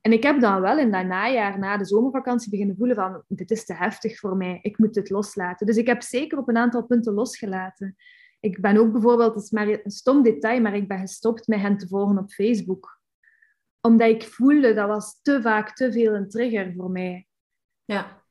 [0.00, 3.50] En ik heb dan wel in dat najaar, na de zomervakantie, beginnen voelen van dit
[3.50, 5.66] is te heftig voor mij, ik moet het loslaten.
[5.66, 7.96] Dus ik heb zeker op een aantal punten losgelaten.
[8.40, 11.60] Ik ben ook bijvoorbeeld, het is maar een stom detail, maar ik ben gestopt met
[11.60, 12.99] hen te volgen op Facebook
[13.80, 17.26] omdat ik voelde dat was te vaak te veel een trigger voor mij.
[17.84, 18.22] Ja.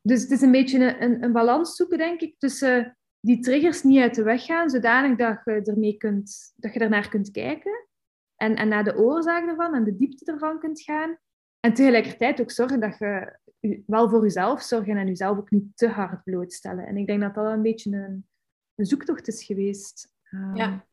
[0.00, 3.82] Dus het is een beetje een, een, een balans zoeken, denk ik, tussen die triggers
[3.82, 7.88] niet uit de weg gaan, zodanig dat je, ermee kunt, dat je ernaar kunt kijken
[8.36, 11.18] en, en naar de oorzaak ervan en de diepte ervan kunt gaan.
[11.60, 13.38] En tegelijkertijd ook zorgen dat je
[13.86, 16.86] wel voor jezelf zorgen en jezelf ook niet te hard blootstellen.
[16.86, 18.28] En ik denk dat dat een beetje een,
[18.74, 20.12] een zoektocht is geweest.
[20.30, 20.86] Um, ja.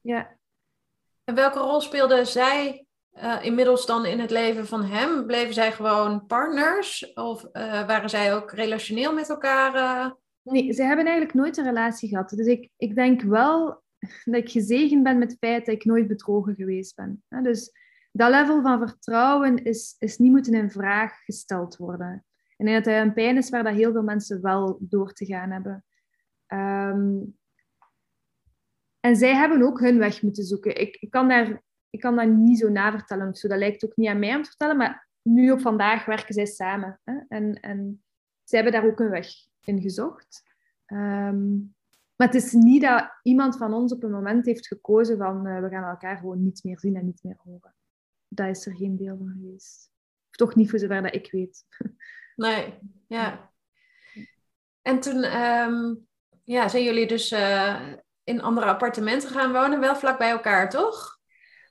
[0.00, 0.36] ja.
[1.24, 2.86] En welke rol speelde zij
[3.22, 5.26] uh, inmiddels dan in het leven van hem?
[5.26, 7.12] Bleven zij gewoon partners?
[7.14, 9.74] Of uh, waren zij ook relationeel met elkaar?
[9.74, 10.10] Uh...
[10.42, 12.30] Nee, ze hebben eigenlijk nooit een relatie gehad.
[12.30, 13.82] Dus ik, ik denk wel
[14.24, 17.24] dat ik gezegend ben met het feit dat ik nooit bedrogen geweest ben.
[17.42, 17.72] Dus
[18.12, 22.24] dat level van vertrouwen is, is niet moeten in vraag gesteld worden.
[22.56, 25.50] En dat hij een pijn is waar dat heel veel mensen wel door te gaan
[25.50, 25.84] hebben.
[26.52, 27.36] Um,
[29.00, 30.80] en zij hebben ook hun weg moeten zoeken.
[30.80, 33.48] Ik, ik kan daar ik kan dat niet zo navertellen of zo.
[33.48, 36.46] Dat lijkt ook niet aan mij om te vertellen, maar nu op vandaag werken zij
[36.46, 37.00] samen.
[37.04, 37.14] Hè?
[37.28, 38.04] En, en
[38.44, 39.28] zij hebben daar ook een weg
[39.60, 40.42] in gezocht.
[40.86, 41.76] Um,
[42.16, 45.60] maar het is niet dat iemand van ons op een moment heeft gekozen van uh,
[45.60, 47.74] we gaan elkaar gewoon niet meer zien en niet meer horen.
[48.28, 49.90] Dat is er geen deel van geweest.
[50.28, 51.64] Of toch niet voor zover dat ik weet.
[52.36, 53.52] Nee, ja.
[54.82, 56.06] En toen um,
[56.44, 57.92] ja, zijn jullie dus uh,
[58.24, 61.17] in andere appartementen gaan wonen, wel vlak bij elkaar, toch?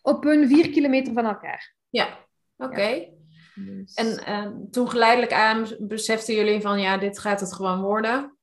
[0.08, 1.76] Op een vier kilometer van elkaar.
[1.90, 2.26] Ja,
[2.58, 3.16] oké.
[3.56, 8.38] Dus- en uh, toen geleidelijk aan beseften jullie van ja, dit gaat het gewoon worden.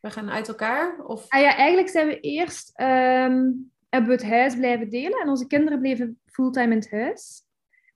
[0.00, 1.04] We gaan uit elkaar?
[1.04, 1.28] Of?
[1.28, 5.46] Ah ja, eigenlijk zijn we eerst um, hebben we het huis blijven delen en onze
[5.46, 7.42] kinderen bleven fulltime in het huis.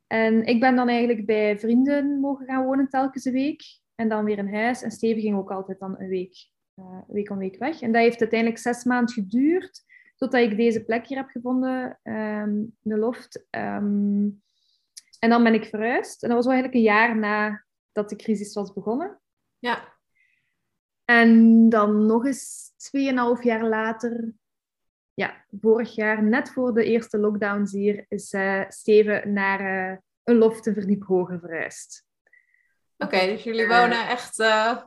[0.06, 3.62] En ik ben dan eigenlijk bij vrienden mogen gaan wonen telkens een week.
[3.94, 4.82] En dan weer in huis.
[4.82, 6.48] En Steven ging ook altijd dan een week,
[6.78, 7.80] uh, week om week weg.
[7.80, 9.82] En dat heeft uiteindelijk zes maanden geduurd.
[10.16, 13.46] Totdat ik deze plek hier heb gevonden, um, de loft.
[13.50, 14.42] Um,
[15.18, 16.22] en dan ben ik verhuisd.
[16.22, 19.20] En dat was eigenlijk een jaar nadat de crisis was begonnen.
[19.58, 19.92] Ja.
[21.04, 24.32] En dan nog eens tweeënhalf jaar later,
[25.14, 30.36] ja, vorig jaar, net voor de eerste lockdowns hier, is uh, Steven naar uh, een
[30.36, 32.06] loft een verdiep hoger verhuisd.
[32.96, 34.82] Oké, okay, dus jullie wonen echt uh,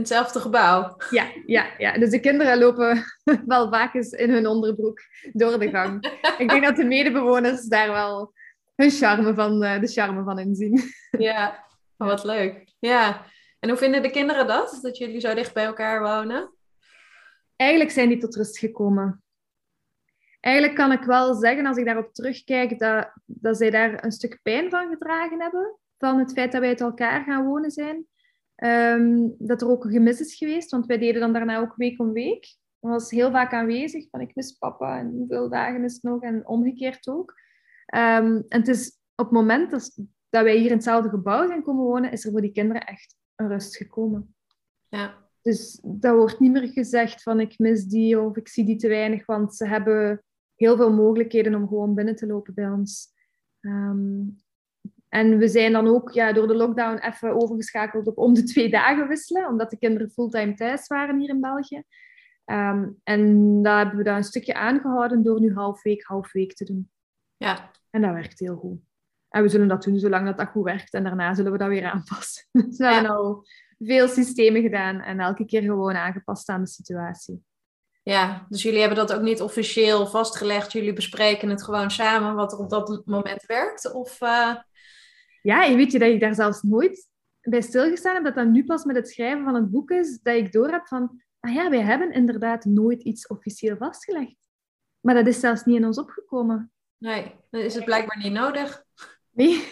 [0.00, 0.96] in hetzelfde gebouw.
[1.10, 3.04] Ja, ja, ja, dus de kinderen lopen
[3.46, 5.00] wel vaak eens in hun onderbroek
[5.32, 6.06] door de gang.
[6.38, 8.32] Ik denk dat de medebewoners daar wel
[8.76, 10.80] hun charme van, uh, de charme van inzien.
[11.18, 11.64] Ja,
[11.96, 12.72] wat leuk.
[12.78, 13.24] Ja.
[13.58, 16.54] En hoe vinden de kinderen dat, dat jullie zo dicht bij elkaar wonen?
[17.56, 19.22] Eigenlijk zijn die tot rust gekomen.
[20.40, 24.38] Eigenlijk kan ik wel zeggen, als ik daarop terugkijk, dat, dat zij daar een stuk
[24.42, 25.78] pijn van gedragen hebben.
[25.98, 28.06] Van het feit dat wij uit elkaar gaan wonen zijn.
[28.64, 32.00] Um, dat er ook een gemis is geweest, want wij deden dan daarna ook week
[32.00, 32.56] om week.
[32.80, 36.22] Dat was heel vaak aanwezig, van ik mis papa en hoeveel dagen is het nog
[36.22, 37.30] en omgekeerd ook.
[37.94, 41.62] Um, en het is op het moment dat, dat wij hier in hetzelfde gebouw zijn
[41.62, 44.34] komen wonen, is er voor die kinderen echt een rust gekomen.
[44.88, 45.28] Ja.
[45.42, 48.88] Dus dat wordt niet meer gezegd van ik mis die of ik zie die te
[48.88, 53.12] weinig, want ze hebben heel veel mogelijkheden om gewoon binnen te lopen bij ons.
[53.60, 54.20] Ehm,
[55.10, 58.70] en we zijn dan ook ja, door de lockdown even overgeschakeld op om de twee
[58.70, 61.82] dagen wisselen, omdat de kinderen fulltime thuis waren hier in België.
[62.44, 66.54] Ehm, en daar hebben we dan een stukje aangehouden door nu half week, half week
[66.54, 66.90] te doen.
[67.36, 67.70] Ja.
[67.90, 68.78] En dat werkt heel goed.
[69.28, 70.94] En we zullen dat doen zolang dat, dat goed werkt.
[70.94, 72.44] En daarna zullen we dat weer aanpassen.
[72.66, 73.46] Dus we hebben al
[73.78, 77.44] veel systemen gedaan en elke keer gewoon aangepast aan de situatie.
[78.02, 80.72] Ja, dus jullie hebben dat ook niet officieel vastgelegd.
[80.72, 83.92] Jullie bespreken het gewoon samen wat er op dat moment werkt?
[83.92, 84.54] Of, uh...
[85.42, 87.08] Ja, je weet je dat ik daar zelfs nooit
[87.40, 88.24] bij stilgestaan heb.
[88.24, 90.86] Dat dat nu pas met het schrijven van het boek is, dat ik door heb
[90.86, 91.22] van...
[91.40, 94.48] Ah ja, wij hebben inderdaad nooit iets officieel vastgelegd.
[95.00, 96.72] Maar dat is zelfs niet in ons opgekomen.
[96.98, 98.84] Nee, dan is het blijkbaar niet nodig.
[99.30, 99.64] Nee.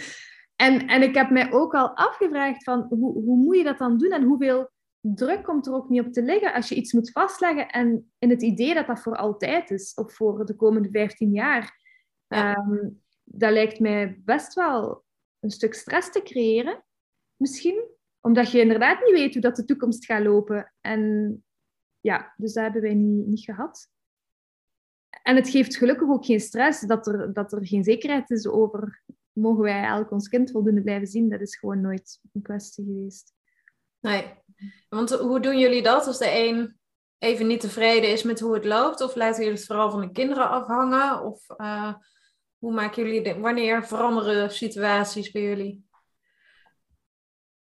[0.66, 3.98] en, en ik heb mij ook al afgevraagd van hoe, hoe moet je dat dan
[3.98, 7.10] doen en hoeveel druk komt er ook niet op te liggen als je iets moet
[7.10, 11.32] vastleggen en in het idee dat dat voor altijd is of voor de komende 15
[11.32, 11.80] jaar.
[12.28, 12.88] Ehm,
[13.24, 15.04] dat lijkt mij best wel
[15.40, 16.84] een stuk stress te creëren,
[17.36, 17.84] misschien,
[18.20, 20.72] omdat je inderdaad niet weet hoe dat de toekomst gaat lopen.
[20.80, 21.44] En
[22.00, 23.88] ja, dus dat hebben wij niet, niet gehad.
[25.22, 29.04] En het geeft gelukkig ook geen stress dat er, dat er geen zekerheid is over
[29.36, 31.28] mogen wij elk ons kind voldoende blijven zien.
[31.28, 33.32] Dat is gewoon nooit een kwestie geweest.
[34.00, 34.34] Nee,
[34.88, 36.78] want hoe doen jullie dat als de een
[37.18, 39.00] even niet tevreden is met hoe het loopt?
[39.00, 41.22] Of laten jullie het vooral van de kinderen afhangen?
[41.22, 41.94] Of uh,
[42.58, 45.84] hoe maken jullie de, wanneer veranderen situaties bij jullie?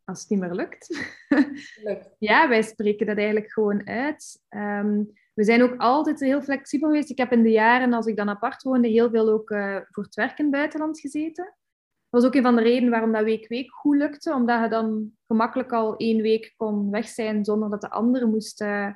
[0.05, 1.15] Als het niet meer lukt.
[2.19, 4.43] ja, wij spreken dat eigenlijk gewoon uit.
[4.49, 7.11] Um, we zijn ook altijd heel flexibel geweest.
[7.11, 10.05] Ik heb in de jaren, als ik dan apart woonde, heel veel ook uh, voor
[10.05, 11.45] het werk in het buitenland gezeten.
[11.45, 14.35] Dat was ook een van de redenen waarom dat week-week goed lukte.
[14.35, 18.61] Omdat je dan gemakkelijk al één week kon weg zijn zonder dat de andere moest
[18.61, 18.89] uh,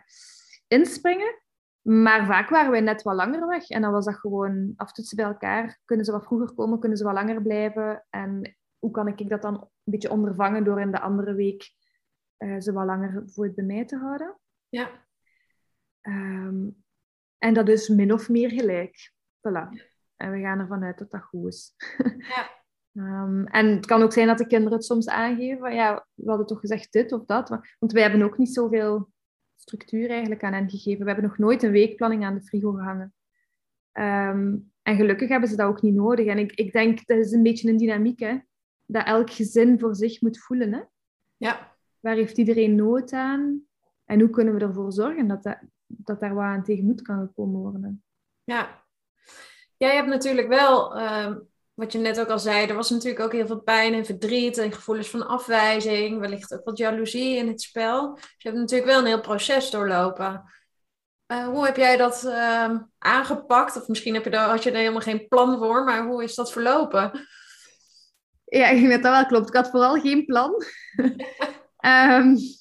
[0.66, 1.42] inspringen.
[1.88, 3.68] Maar vaak waren wij net wat langer weg.
[3.68, 5.80] En dan was dat gewoon aftoetsen bij elkaar.
[5.84, 6.78] Kunnen ze wat vroeger komen?
[6.78, 8.06] Kunnen ze wat langer blijven?
[8.10, 11.72] En hoe kan ik dat dan een beetje ondervangen door in de andere week
[12.38, 14.38] uh, ze wat langer voor het bij mij te houden?
[14.68, 15.06] Ja.
[16.02, 16.84] Um,
[17.38, 19.12] en dat is min of meer gelijk.
[19.36, 19.68] Voilà.
[20.16, 21.74] En we gaan ervan uit dat dat goed is.
[22.18, 22.50] Ja.
[22.92, 25.74] um, en het kan ook zijn dat de kinderen het soms aangeven.
[25.74, 27.48] Ja, we hadden toch gezegd dit of dat.
[27.78, 29.10] Want wij hebben ook niet zoveel
[29.60, 31.04] structuur eigenlijk aan hen gegeven.
[31.04, 33.14] We hebben nog nooit een weekplanning aan de frigo gehangen.
[33.92, 36.26] Um, en gelukkig hebben ze dat ook niet nodig.
[36.26, 38.38] En ik, ik denk, dat is een beetje een dynamiek, hè?
[38.86, 40.80] Dat elk gezin voor zich moet voelen, hè?
[41.36, 41.76] Ja.
[42.00, 43.62] Waar heeft iedereen nood aan?
[44.04, 47.26] En hoe kunnen we ervoor zorgen dat, dat, dat daar wat aan tegen moet kan
[47.26, 48.02] gekomen worden.
[48.44, 48.84] Ja.
[49.76, 51.36] Jij hebt natuurlijk wel, uh,
[51.78, 54.58] wat je net ook al zei, er was natuurlijk ook heel veel pijn en verdriet
[54.58, 58.14] en gevoelens van afwijzing, wellicht ook wat jaloezie in het spel.
[58.14, 60.44] Dus je hebt natuurlijk wel een heel proces doorlopen.
[61.32, 63.76] Uh, hoe heb jij dat uh, aangepakt?
[63.76, 66.34] Of misschien heb je daar, had je er helemaal geen plan voor, maar hoe is
[66.34, 67.28] dat verlopen?
[68.44, 69.48] Ja, ik denk dat dat wel klopt.
[69.48, 70.62] Ik had vooral geen plan.
[71.84, 72.36] um,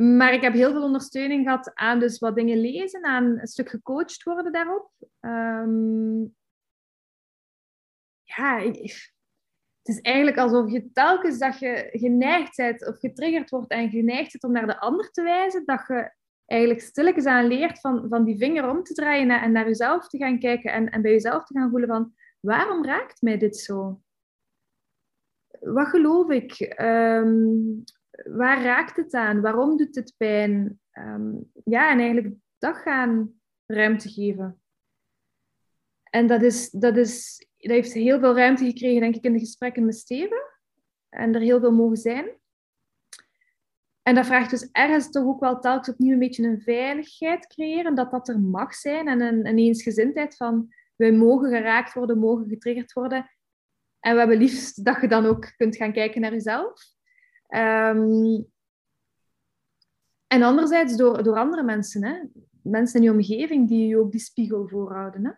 [0.00, 3.68] Maar ik heb heel veel ondersteuning gehad aan dus wat dingen lezen, aan een stuk
[3.68, 4.90] gecoacht worden daarop.
[5.20, 6.38] Um,
[8.36, 13.90] ja, het is eigenlijk alsof je telkens dat je geneigd bent of getriggerd wordt en
[13.90, 16.12] geneigd bent om naar de ander te wijzen, dat je
[16.46, 20.18] eigenlijk stilletjes aan leert van, van die vinger om te draaien en naar jezelf te
[20.18, 24.00] gaan kijken en, en bij jezelf te gaan voelen van waarom raakt mij dit zo?
[25.60, 26.74] Wat geloof ik?
[26.80, 27.84] Um,
[28.24, 29.40] waar raakt het aan?
[29.40, 30.80] Waarom doet het pijn?
[30.92, 34.62] Um, ja, en eigenlijk dat gaan ruimte geven.
[36.02, 39.38] En dat, is, dat, is, dat heeft heel veel ruimte gekregen, denk ik, in de
[39.38, 40.42] gesprekken met Steven.
[41.08, 42.38] En er heel veel mogen zijn.
[44.02, 47.94] En dat vraagt dus ergens toch ook wel telkens opnieuw een beetje een veiligheid creëren,
[47.94, 49.08] dat dat er mag zijn.
[49.08, 53.30] En een, een eensgezindheid van, wij mogen geraakt worden, mogen getriggerd worden.
[54.00, 56.82] En we hebben liefst dat je dan ook kunt gaan kijken naar jezelf.
[57.48, 58.48] Um,
[60.26, 62.20] en anderzijds door, door andere mensen, hè?
[62.62, 65.24] mensen in je omgeving die je ook die spiegel voorhouden.
[65.24, 65.30] Hè?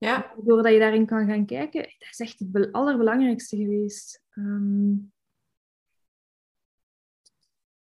[0.00, 0.34] Ja.
[0.42, 4.22] Doordat je daarin kan gaan kijken, dat is echt het allerbelangrijkste geweest.
[4.34, 5.12] Um,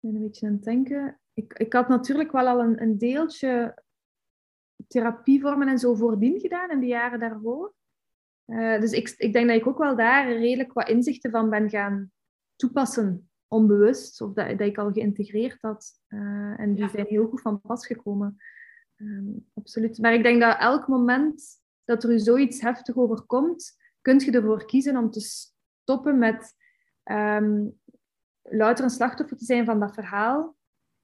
[0.00, 1.20] ben een beetje aan het denken.
[1.34, 3.82] Ik, ik had natuurlijk wel al een, een deeltje
[4.86, 7.74] therapievormen en zo voordien gedaan in de jaren daarvoor.
[8.46, 11.70] Uh, dus ik, ik denk dat ik ook wel daar redelijk wat inzichten van ben
[11.70, 12.12] gaan
[12.56, 16.00] toepassen onbewust of dat, dat ik al geïntegreerd had.
[16.08, 16.90] Uh, en die ja.
[16.90, 18.36] zijn heel goed van pas gekomen.
[18.96, 19.98] Um, absoluut.
[19.98, 24.66] Maar ik denk dat elk moment dat er u zoiets heftig overkomt, kunt je ervoor
[24.66, 26.54] kiezen om te stoppen met
[27.04, 27.80] um,
[28.42, 30.56] louter een slachtoffer te zijn van dat verhaal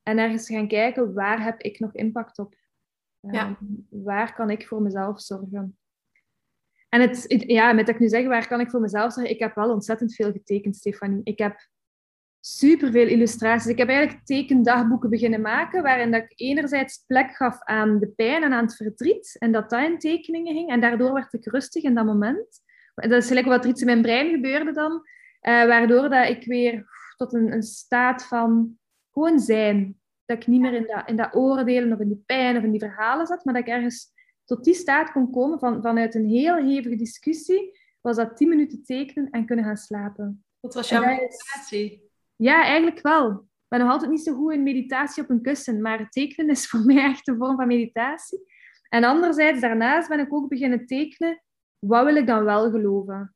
[0.03, 2.55] en ergens te gaan kijken waar heb ik nog impact op?
[3.21, 3.59] Um, ja.
[3.91, 5.79] Waar kan ik voor mezelf zorgen?
[6.89, 9.35] En het, ja, met dat ik nu zeg, waar kan ik voor mezelf zeggen?
[9.35, 11.21] Ik heb wel ontzettend veel getekend, Stefanie.
[11.25, 11.69] Ik heb
[12.57, 13.71] superveel illustraties.
[13.71, 18.43] Ik heb eigenlijk tekendagboeken beginnen maken, waarin dat ik enerzijds plek gaf aan de pijn
[18.43, 20.69] en aan het verdriet, en dat dat in tekeningen ging.
[20.69, 22.63] En daardoor werd ik rustig in dat moment.
[22.95, 25.01] Dat is gelijk wat er iets in mijn brein gebeurde dan, uh,
[25.67, 28.79] waardoor dat ik weer tot een, een staat van
[29.13, 30.01] gewoon zijn.
[30.25, 32.71] Dat ik niet meer in dat, in dat oordelen of in die pijn of in
[32.71, 36.29] die verhalen zat, maar dat ik ergens tot die staat kon komen van, vanuit een
[36.29, 40.45] heel hevige discussie, was dat tien minuten tekenen en kunnen gaan slapen.
[40.61, 42.08] Wat was jouw meditatie?
[42.39, 43.31] Ja, eigenlijk wel.
[43.31, 46.67] Ik ben nog altijd niet zo goed in meditatie op een kussen, maar tekenen is
[46.69, 48.43] voor mij echt een vorm van meditatie.
[48.89, 51.43] En anderzijds, daarnaast ben ik ook beginnen tekenen,
[51.79, 53.35] wat wil ik dan wel geloven?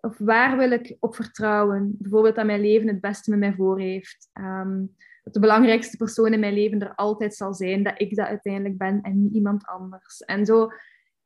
[0.00, 1.94] Of waar wil ik op vertrouwen?
[1.98, 4.28] Bijvoorbeeld dat mijn leven het beste met mij voor heeft.
[4.32, 4.86] Ehm,
[5.22, 8.78] dat de belangrijkste persoon in mijn leven er altijd zal zijn, dat ik dat uiteindelijk
[8.78, 10.20] ben en niet iemand anders.
[10.20, 10.68] En zo,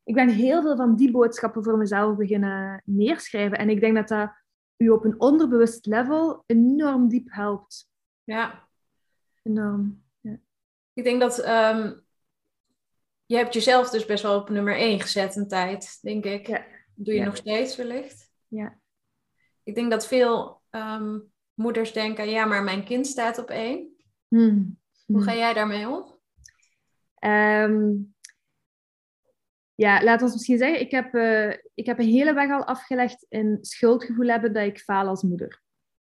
[0.03, 3.57] ik ben heel veel van die boodschappen voor mezelf beginnen neerschrijven.
[3.57, 4.31] En ik denk dat dat
[4.79, 7.89] u op een onderbewust level enorm diep helpt.
[8.23, 8.67] Ja.
[9.43, 10.03] Enorm.
[10.21, 10.39] Ja.
[10.93, 12.01] Ik denk dat um,
[13.25, 16.47] je hebt jezelf dus best wel op nummer 1 gezet een tijd, denk ik.
[16.47, 16.65] Ja.
[16.93, 17.25] Doe je Ja.
[17.25, 18.31] nog steeds wellicht?
[18.47, 18.79] Ja.
[19.63, 21.19] Ik denk dat veel ehm,
[21.53, 23.95] moeders denken, ja, maar mijn kind staat op één.
[24.27, 24.79] Hmm.
[25.05, 26.17] Hoe ga jij daarmee om?
[27.15, 27.91] Ehm,
[29.79, 33.25] ja, laten we misschien zeggen, ik heb, eh, ik heb een hele weg al afgelegd
[33.29, 35.61] in schuldgevoel hebben dat ik faal als moeder.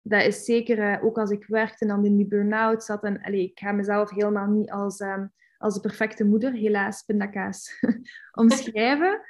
[0.02, 3.04] Dat is zeker, eh, ook als ik werkte en dan in die burn-out zat.
[3.04, 5.28] En, allee, ik ga mezelf helemaal niet als, ehm,
[5.58, 7.80] als de perfecte moeder, helaas, pindakaas,
[8.42, 9.22] omschrijven.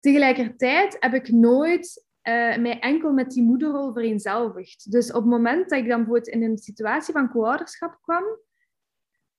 [0.00, 4.90] Tegelijkertijd heb ik nooit eh, mij enkel met die moederrol vereenzelvigd.
[4.90, 8.24] Dus op het moment dat ik dan bijvoorbeeld in een situatie van co-ouderschap kwam,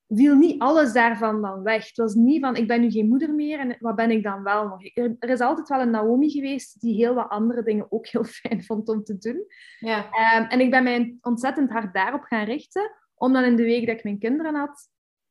[0.07, 1.87] viel niet alles daarvan dan weg.
[1.87, 4.43] Het was niet van, ik ben nu geen moeder meer en wat ben ik dan
[4.43, 4.85] wel nog?
[4.93, 8.23] Er, er is altijd wel een Naomi geweest die heel wat andere dingen ook heel
[8.41, 9.45] fijn vond om te doen.
[9.79, 13.63] Ja, Ehm, en ik ben mij ontzettend hard daarop gaan richten, om dan in de
[13.63, 14.89] week dat ik mijn kinderen had,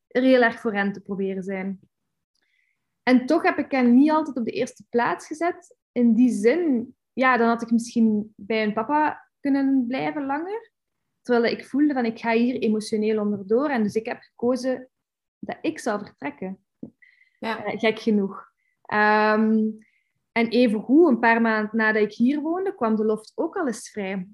[0.09, 1.81] er heel erg voor hen te proberen zijn.
[3.03, 5.77] En toch heb ik hen niet altijd op de eerste plaats gezet.
[5.93, 10.73] In die zin, ja, dan had ik misschien bij een papa kunnen blijven langer.
[11.25, 13.69] Terwijl ik voelde van, ik ga hier emotioneel onderdoor.
[13.69, 14.89] En dus ik heb gekozen
[15.39, 16.65] dat ik zou vertrekken.
[17.39, 18.53] ja, Eh, gek genoeg.
[18.83, 19.71] Ehm,
[20.33, 23.91] en evengoed, een paar maanden nadat ik hier woonde, kwam de loft ook al eens
[23.91, 24.29] vrij.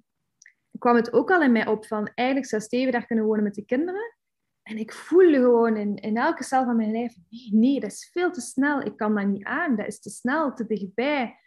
[0.78, 3.54] kwam het ook al in mij op van, eigenlijk zou Steven daar kunnen wonen met
[3.54, 4.14] de kinderen.
[4.62, 8.10] En ik voelde gewoon in, in elke cel van mijn lijf, nee, nee, dat is
[8.12, 8.80] veel te snel.
[8.82, 9.76] Ik kan dat niet aan.
[9.76, 11.39] Dat is te snel, te dichtbij.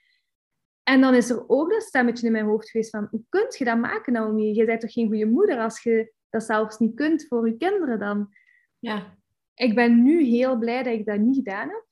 [0.84, 3.66] En dan is er ook dat stemmetje in mijn hoofd geweest van, hoe kun je
[3.66, 4.54] dat maken, Naomi?
[4.54, 8.00] Je bent toch geen goede moeder als je dat zelfs niet kunt voor je kinderen
[8.00, 8.30] dan?
[8.80, 9.18] ja,
[9.54, 11.86] ik ben nu heel blij dat ik dat niet gedaan heb.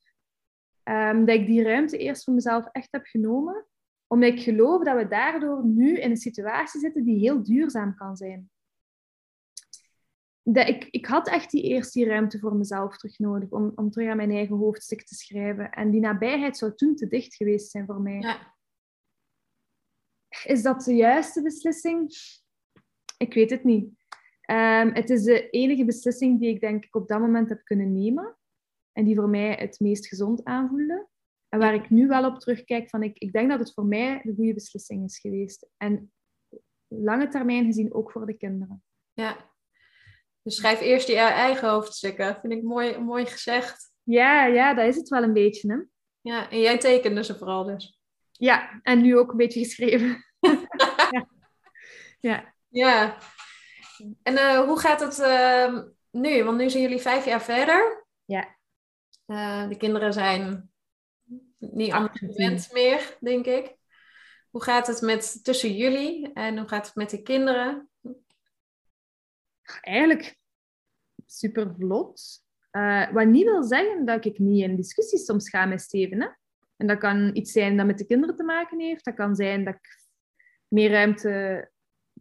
[0.83, 3.65] Ehm, dat ik die ruimte eerst voor mezelf echt heb genomen.
[4.07, 8.15] Omdat ik geloof dat we daardoor nu in een situatie zitten die heel duurzaam kan
[8.15, 8.49] zijn.
[10.43, 13.91] Dat ik, ik had echt die eerst die ruimte voor mezelf terug nodig om, om
[13.91, 15.71] terug aan mijn eigen hoofdstuk te schrijven.
[15.71, 18.19] En die nabijheid zou toen te dicht geweest zijn voor mij.
[18.19, 18.59] ja.
[20.45, 22.09] Is dat de juiste beslissing?
[23.17, 23.89] Ik weet het niet.
[24.41, 27.93] Ehm, het is de enige beslissing die ik denk ik op dat moment heb kunnen
[27.93, 28.37] nemen.
[28.91, 31.07] En die voor mij het meest gezond aanvoelde.
[31.49, 34.21] En waar ik nu wel op terugkijk van ik, ik denk dat het voor mij
[34.23, 35.69] de goede beslissing is geweest.
[35.77, 36.11] En
[36.87, 38.83] lange termijn gezien ook voor de kinderen.
[39.13, 39.49] ja.
[40.43, 42.37] Dus schrijf eerst je eigen hoofdstukken.
[42.41, 43.91] Vind ik mooi, mooi gezegd.
[44.03, 45.71] Ja, ja, dat is het wel een beetje.
[45.71, 45.77] Hè?
[46.21, 47.99] Ja, en jij tekende ze vooral dus.
[48.31, 50.25] Ja, en nu ook een beetje geschreven.
[51.11, 51.27] Ja.
[52.19, 52.53] ja.
[52.69, 53.17] Ja.
[54.23, 56.43] En eh, hoe gaat het ehm, nu?
[56.43, 58.05] Want nu zijn jullie vijf jaar verder.
[58.25, 58.57] Ja.
[59.25, 60.71] Eh, de kinderen zijn
[61.57, 62.31] niet anders 18.
[62.33, 63.75] gewend meer, denk ik.
[64.49, 67.89] Hoe gaat het met, tussen jullie en hoe gaat het met de kinderen?
[69.81, 70.37] eigenlijk
[71.25, 72.43] super vlot.
[72.71, 76.21] Eh, wat niet wil zeggen dat ik niet in discussies soms ga met Steven.
[76.21, 76.27] Hè?
[76.77, 79.05] En dat kan iets zijn dat met de kinderen te maken heeft.
[79.05, 80.00] Dat kan zijn dat ik
[80.71, 81.69] meer ruimte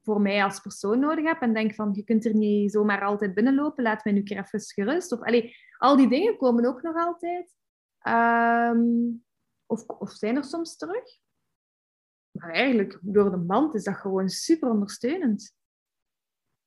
[0.02, 1.40] voor mij als persoon nodig heb.
[1.40, 3.82] En denk van, je kunt er niet zomaar altijd binnenlopen.
[3.82, 5.12] Laat mij nu keer even gerust.
[5.12, 7.54] Of, allee, al die dingen komen ook nog altijd.
[7.98, 8.82] Ehm,
[9.66, 11.04] of, of zijn er soms terug.
[12.30, 15.58] Maar eigenlijk, door de band is dat gewoon super ondersteunend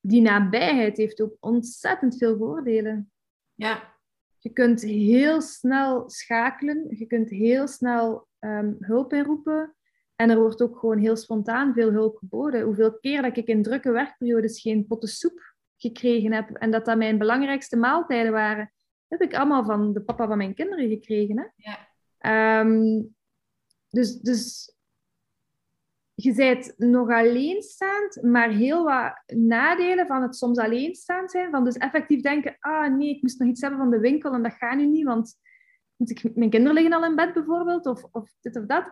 [0.06, 3.12] die nabijheid heeft ook ontzettend veel voordelen.
[3.54, 3.92] Ja,
[4.38, 9.73] Je kunt heel snel schakelen, je kunt heel snel ehm, hulp inroepen.
[10.16, 12.62] En er wordt ook gewoon heel spontaan veel hulp geboden.
[12.62, 16.96] Hoeveel keer dat ik in drukke werkperiodes geen potten soep gekregen heb en dat dat
[16.96, 18.72] mijn belangrijkste maaltijden waren,
[19.08, 21.38] heb ik allemaal van de papa van mijn kinderen gekregen.
[21.38, 21.44] Hè?
[21.56, 21.88] Ja.
[22.18, 23.02] Ehm,
[23.90, 24.72] Dus, dus
[26.14, 31.50] je bent nog alleenstaand, maar heel wat nadelen van het soms alleenstaand zijn.
[31.50, 34.42] Van dus effectief denken, ah nee, ik moest nog iets hebben van de winkel en
[34.42, 35.36] dat gaat nu niet, want
[35.96, 38.90] ik, mijn kinderen liggen al in bed bijvoorbeeld, of, of dit of dat,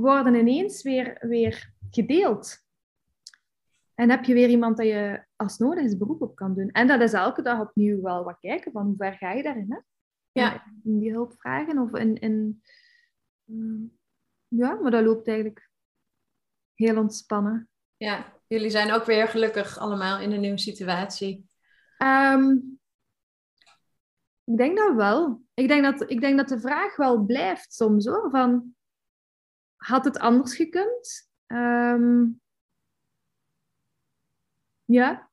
[0.00, 2.62] worden ineens weer, weer gedeeld.
[3.94, 6.70] En heb je weer iemand dat je als nodig is beroep op kan doen.
[6.70, 9.72] En dat is elke dag opnieuw wel wat kijken van hoe ver ga je daarin.
[9.72, 9.78] Hè?
[10.32, 10.64] Ja.
[10.84, 12.14] In die hulp vragen of in...
[12.20, 12.62] in
[13.44, 13.98] mm,
[14.48, 15.70] ja, maar dat loopt eigenlijk
[16.74, 17.68] heel ontspannen.
[17.96, 21.48] Ja, jullie zijn ook weer gelukkig allemaal in een nieuwe situatie.
[21.98, 22.50] Ehm,
[24.44, 25.42] ik denk dat wel.
[25.54, 28.30] Ik denk dat, ik denk dat de vraag wel blijft soms hoor.
[28.30, 28.74] Van,
[29.86, 31.30] had het anders gekund?
[31.46, 32.26] Ehm,
[34.84, 35.30] ja.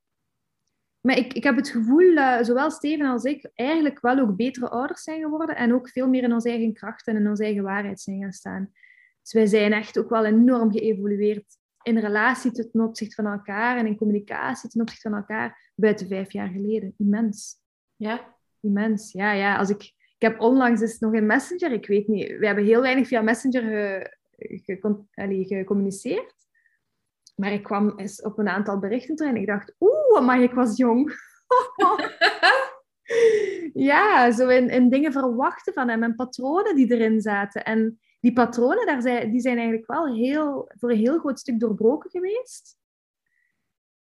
[0.99, 5.01] Maar ik, ik heb het gevoel zowel Steven als ik eigenlijk wel ook betere ouders
[5.03, 7.99] zijn geworden en ook veel meer in onze eigen kracht en in onze eigen waarheid
[7.99, 8.71] zijn gaan staan.
[9.21, 13.85] Dus wij zijn echt ook wel enorm geëvolueerd in relatie ten opzichte van elkaar en
[13.85, 16.93] in communicatie ten opzichte van elkaar buiten vijf jaar geleden.
[16.97, 17.55] Immens.
[17.95, 18.35] Ja?
[18.59, 19.31] Immens, ja.
[19.31, 19.55] ja.
[19.57, 22.81] Als ik, ik heb onlangs is nog in Messenger, ik weet niet, we hebben heel
[22.81, 24.19] weinig via Messenger ge,
[25.47, 26.35] gecommuniceerd.
[27.35, 30.53] Maar ik kwam eens op een aantal berichten terug en ik dacht, oeh, maar ik
[30.53, 31.13] was jong.
[33.73, 37.65] ja, zo in, in dingen verwachten van hem en patronen die erin zaten.
[37.65, 41.59] En die patronen, daar zijn, die zijn eigenlijk wel heel, voor een heel groot stuk
[41.59, 42.79] doorbroken geweest.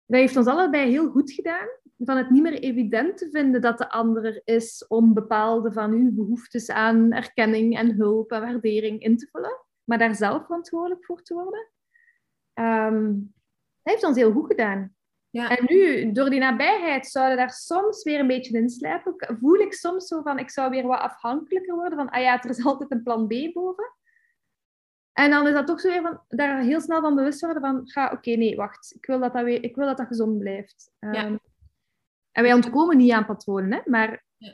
[0.06, 1.68] Dat heeft ons allebei heel goed gedaan.
[1.98, 5.92] Van het niet meer evident te vinden dat de ander er is om bepaalde van
[5.92, 9.65] uw behoeftes aan erkenning en hulp en waardering in te vullen.
[9.86, 11.70] Maar daar zelf verantwoordelijk voor te worden.
[12.54, 13.34] Um,
[13.82, 14.94] dat heeft ons heel goed gedaan.
[15.30, 15.56] Ja.
[15.56, 19.14] En nu, door die nabijheid, zouden daar soms weer een beetje in slijpen.
[19.40, 22.50] Voel ik soms zo van, ik zou weer wat afhankelijker worden van, ah ja, er
[22.50, 23.94] is altijd een plan B boven.
[25.12, 27.88] En dan is dat toch zo weer van, daar heel snel van bewust worden van,
[27.88, 30.90] ga, oké, nee, wacht, ik wil dat dat, weer, ik wil dat, dat gezond blijft.
[30.98, 31.24] Ja.
[31.24, 31.38] Um,
[32.32, 34.52] en wij ontkomen niet aan patronen, hè, maar Ja.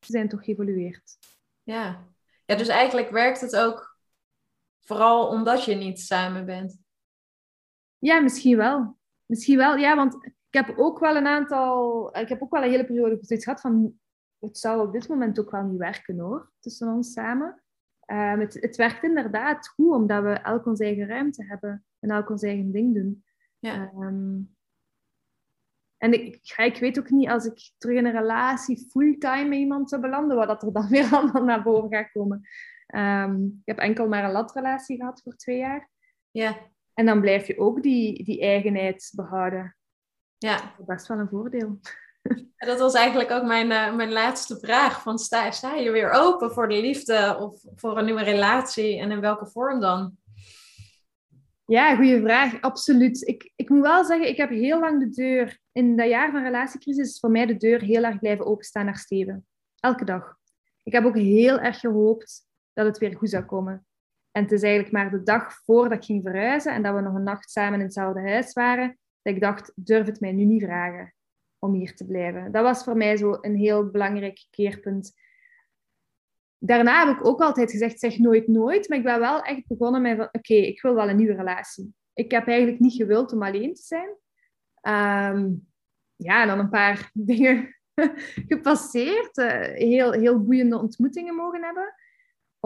[0.00, 1.18] ze zijn toch geëvolueerd.
[1.62, 2.04] Ja.
[2.44, 3.87] ja, dus eigenlijk werkt het ook
[4.88, 6.78] vooral omdat je niet samen bent.
[7.98, 8.96] Ja, misschien wel.
[9.26, 12.16] Misschien wel, ja, want ik heb ook wel een aantal...
[12.16, 13.98] Ik heb ook wel een hele periode zoiets gehad van...
[14.38, 16.52] Het zou op dit moment ook wel niet werken, hoor.
[16.60, 17.62] Tussen ons samen.
[18.06, 21.84] Um, het, het werkt inderdaad goed, omdat we elk onze eigen ruimte hebben.
[21.98, 23.24] En elk ons eigen ding doen.
[23.58, 23.92] Ja.
[23.94, 24.56] Um,
[25.96, 29.88] en ik, ik weet ook niet, als ik terug in een relatie fulltime met iemand
[29.88, 32.48] zou belanden, wat dat er dan weer allemaal naar boven gaat komen.
[32.94, 35.90] Um, ik heb enkel maar een latrelatie gehad voor twee jaar.
[36.30, 36.56] Ja.
[36.94, 39.76] En dan blijf je ook die, die eigenheid behouden.
[40.38, 40.56] Ja.
[40.56, 41.80] Dat is best wel een voordeel.
[42.56, 45.02] Dat was eigenlijk ook mijn, uh, mijn laatste vraag.
[45.02, 48.98] Van sta, sta je weer open voor de liefde of voor een nieuwe relatie?
[48.98, 50.16] En in welke vorm dan?
[51.64, 52.60] Ja, goede vraag.
[52.60, 53.26] Absoluut.
[53.26, 55.58] Ik, ik moet wel zeggen, ik heb heel lang de deur...
[55.72, 58.96] In dat jaar van relatiecrisis is voor mij de deur heel erg blijven openstaan naar
[58.96, 59.46] Steven.
[59.80, 60.36] Elke dag.
[60.82, 62.47] Ik heb ook heel erg gehoopt
[62.78, 63.86] dat het weer goed zou komen.
[64.30, 67.14] En het is eigenlijk maar de dag voordat ik ging verhuizen en dat we nog
[67.14, 70.62] een nacht samen in hetzelfde huis waren, dat ik dacht, durf het mij nu niet
[70.62, 71.14] vragen
[71.58, 72.52] om hier te blijven.
[72.52, 75.12] Dat was voor mij zo een heel belangrijk keerpunt.
[76.58, 80.02] Daarna heb ik ook altijd gezegd, zeg nooit nooit, maar ik ben wel echt begonnen
[80.02, 81.94] met, oké, ik wil wel een nieuwe relatie.
[82.12, 84.08] Ik heb eigenlijk niet gewild om alleen te zijn.
[85.34, 85.68] Um,
[86.16, 87.76] ja, en dan een paar dingen
[88.48, 91.94] gepasseerd, uh, heel, heel boeiende ontmoetingen mogen hebben.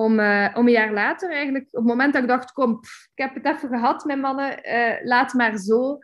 [0.02, 2.78] Om, uh, om een jaar later eigenlijk, op het moment dat ik dacht, kom,
[3.14, 5.98] ik heb het even gehad met mannen, uh, laat maar zo.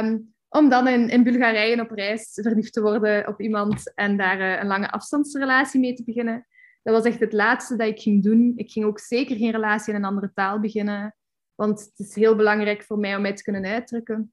[0.00, 4.40] Um, om dan in, in Bulgarije op reis verliefd te worden op iemand en daar
[4.40, 6.46] uh, een lange afstandsrelatie mee te beginnen.
[6.82, 8.52] Dat was echt het laatste dat ik ging doen.
[8.56, 11.16] Ik ging ook zeker geen relatie in een andere taal beginnen,
[11.54, 14.32] want het is heel belangrijk voor mij om mij te kunnen uitdrukken.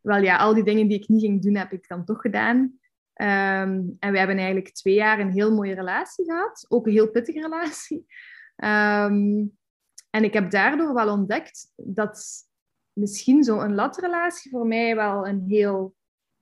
[0.00, 2.78] Wel ja, al die dingen die ik niet ging doen, heb ik dan toch gedaan.
[3.14, 6.66] Um, en we hebben eigenlijk twee jaar een heel mooie relatie gehad.
[6.68, 8.06] Ook een heel pittige relatie.
[8.56, 9.56] Um,
[10.10, 12.44] en ik heb daardoor wel ontdekt dat
[12.92, 15.94] misschien zo'n latrelatie voor mij wel een heel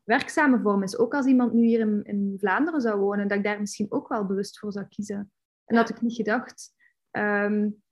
[0.02, 0.98] werkzame vorm is.
[0.98, 4.08] Ook als iemand nu hier in, in, Vlaanderen zou wonen, dat ik daar misschien ook
[4.08, 5.32] wel bewust voor zou kiezen.
[5.64, 6.74] En dat had ik niet gedacht.
[7.10, 7.82] Um,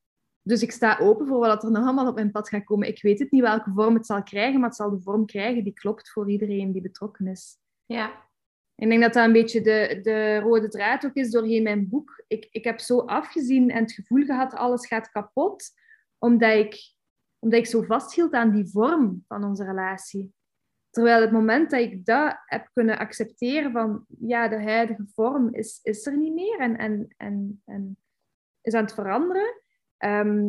[0.42, 2.88] dus ik sta open voor wat er nog allemaal op mijn pad gaat komen.
[2.88, 5.64] Ik weet het niet welke vorm het zal krijgen, maar het zal de vorm krijgen
[5.64, 7.58] die klopt voor iedereen die betrokken is.
[7.86, 8.28] Ja.
[8.80, 12.24] Ik denk dat dat een beetje de, de rode draad ook is doorheen mijn boek.
[12.26, 15.70] Ik, ik heb zo afgezien en het gevoel gehad, alles gaat kapot,
[16.18, 16.94] omdat ik,
[17.38, 20.34] omdat ik zo vasthield aan die vorm van onze relatie.
[20.90, 25.80] Terwijl het moment dat ik dat heb kunnen accepteren van, ja, de huidige vorm is,
[25.82, 27.96] is er niet meer en, en, en, en
[28.60, 29.62] is aan het veranderen,
[29.96, 30.48] ehm,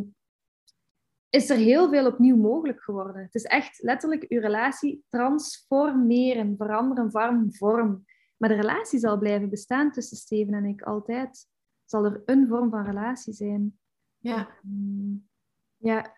[1.30, 3.22] is er heel veel opnieuw mogelijk geworden.
[3.22, 8.06] Het is echt letterlijk uw relatie transformeren, veranderen van vorm.
[8.42, 11.48] Maar de relatie zal blijven bestaan tussen Steven en ik altijd.
[11.86, 13.80] Zal er een vorm van relatie zijn.
[14.18, 14.50] Ja.
[14.62, 15.30] Mm,
[15.78, 16.18] ja.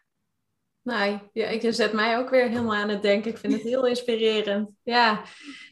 [0.81, 3.31] Nou, ja, je zet mij ook weer helemaal aan het denken.
[3.31, 4.75] Ik vind het heel inspirerend.
[4.83, 5.23] Ja.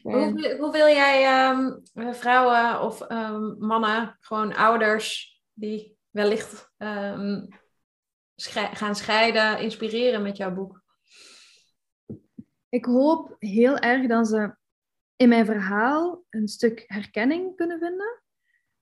[0.02, 1.70] Hoe, hoe wil jij ehm,
[2.14, 6.70] vrouwen of ehm, mannen, gewoon ouders, die wellicht
[8.72, 10.82] gaan scheiden, inspireren met jouw boek?
[12.68, 14.60] Ik hoop heel erg dat ze
[15.22, 18.20] in mijn verhaal een stuk herkenning kunnen vinden.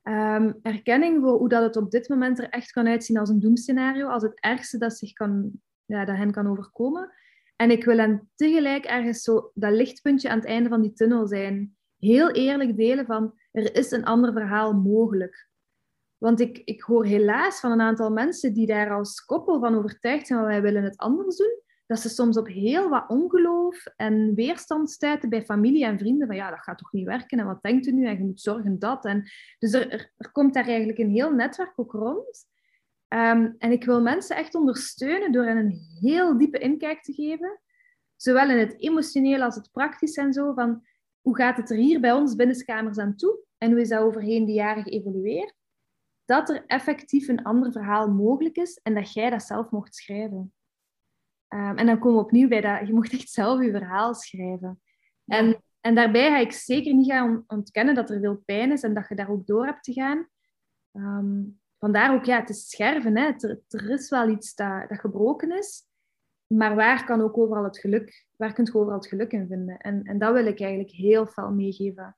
[0.03, 3.41] Um, erkenning voor hoe dat het op dit moment er echt kan uitzien als een
[3.41, 5.51] doemscenario, als het ergste dat, zich kan,
[5.85, 7.13] ja, dat hen kan overkomen.
[7.57, 11.27] En ik wil hen tegelijk ergens zo dat lichtpuntje aan het einde van die tunnel
[11.27, 11.77] zijn.
[11.99, 15.49] Heel eerlijk delen van, er is een ander verhaal mogelijk.
[16.19, 20.27] Want ik, ik hoor helaas van een aantal mensen die daar als koppel van overtuigd
[20.27, 24.91] zijn, wij willen het anders doen, dat ze soms op heel wat ongeloof en weerstand
[24.91, 26.27] stuiten bij familie en vrienden.
[26.27, 28.41] Van ja, dat gaat toch niet werken en wat denkt u nu en je moet
[28.41, 29.05] zorgen dat.
[29.05, 32.47] En, dus er, er, komt daar eigenlijk een heel netwerk ook rond.
[33.09, 37.61] Um, en ik wil mensen echt ondersteunen door hen een heel diepe inkijk te geven.
[38.17, 40.53] Zowel in het emotioneel als het praktisch en zo.
[40.53, 40.87] Van
[41.21, 43.39] hoe gaat het er hier bij ons binnenskamers aan toe?
[43.59, 45.55] En hoe is dat overheen de jaren geëvolueerd?
[46.25, 50.53] Dat er effectief een ander verhaal mogelijk is en dat jij dat zelf mocht schrijven.
[51.55, 54.81] Um, en dan komen we opnieuw bij dat je mocht echt zelf je verhaal schrijven.
[55.25, 58.95] En, en daarbij ga ik zeker niet gaan ontkennen dat er veel pijn is en
[58.95, 60.29] dat je daar ook door hebt te gaan.
[60.93, 63.17] Um, vandaar ook, ja, het is scherven.
[63.17, 63.31] Hè.
[63.37, 65.89] Er, er, is wel iets dat, dat gebroken is.
[66.47, 69.79] Maar waar kan ook overal het geluk, waar kunt je overal het geluk in vinden?
[69.79, 72.17] En, en dat wil ik eigenlijk heel veel meegeven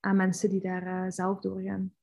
[0.00, 1.94] aan mensen die daar uh, zelf doorgaan.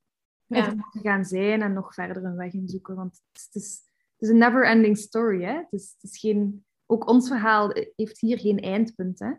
[0.45, 0.67] Ja.
[0.67, 2.95] Of gaan zijn en nog verder een weg in zoeken.
[2.95, 3.81] Want het is,
[4.21, 5.43] is een never-ending story.
[5.43, 5.53] Hè?
[5.55, 9.19] Het, is, het is geen, ook ons verhaal heeft hier geen eindpunt.
[9.19, 9.31] Hè?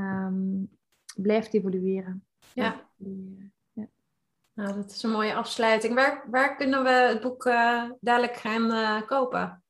[0.00, 0.70] Um,
[1.16, 2.26] blijft evolueren.
[2.52, 2.90] Ja.
[2.96, 3.92] ja.
[4.54, 5.94] Nou, dat is een mooie afsluiting.
[5.94, 9.64] Waar, waar kunnen we het boek uh, dadelijk gaan uh, kopen?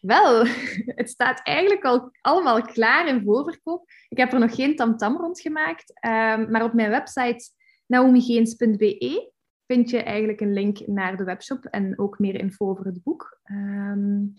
[0.00, 0.46] Wel,
[1.00, 3.90] het staat eigenlijk al allemaal klaar in voorverkoop.
[4.08, 7.50] Ik heb er nog geen tamtam -tam rond gemaakt, um, maar op mijn website
[7.86, 9.32] naomigeens.be
[9.66, 13.40] vind je eigenlijk een link naar de webshop en ook meer info over het boek.
[13.44, 14.34] Um,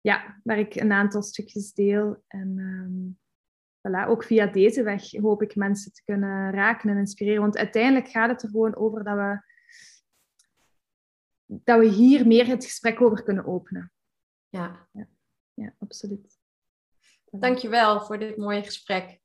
[0.00, 2.24] ja, waar ik een aantal stukjes deel.
[2.28, 3.18] En um,
[3.88, 7.40] voilà, ook via deze weg hoop ik mensen te kunnen raken en inspireren.
[7.40, 9.42] Want uiteindelijk gaat het er gewoon over dat we,
[11.44, 13.92] dat we hier meer het gesprek over kunnen openen.
[14.48, 15.08] Ja, ja,
[15.54, 16.40] ja absoluut.
[17.30, 19.20] Dankjewel voor dit mooie gesprek.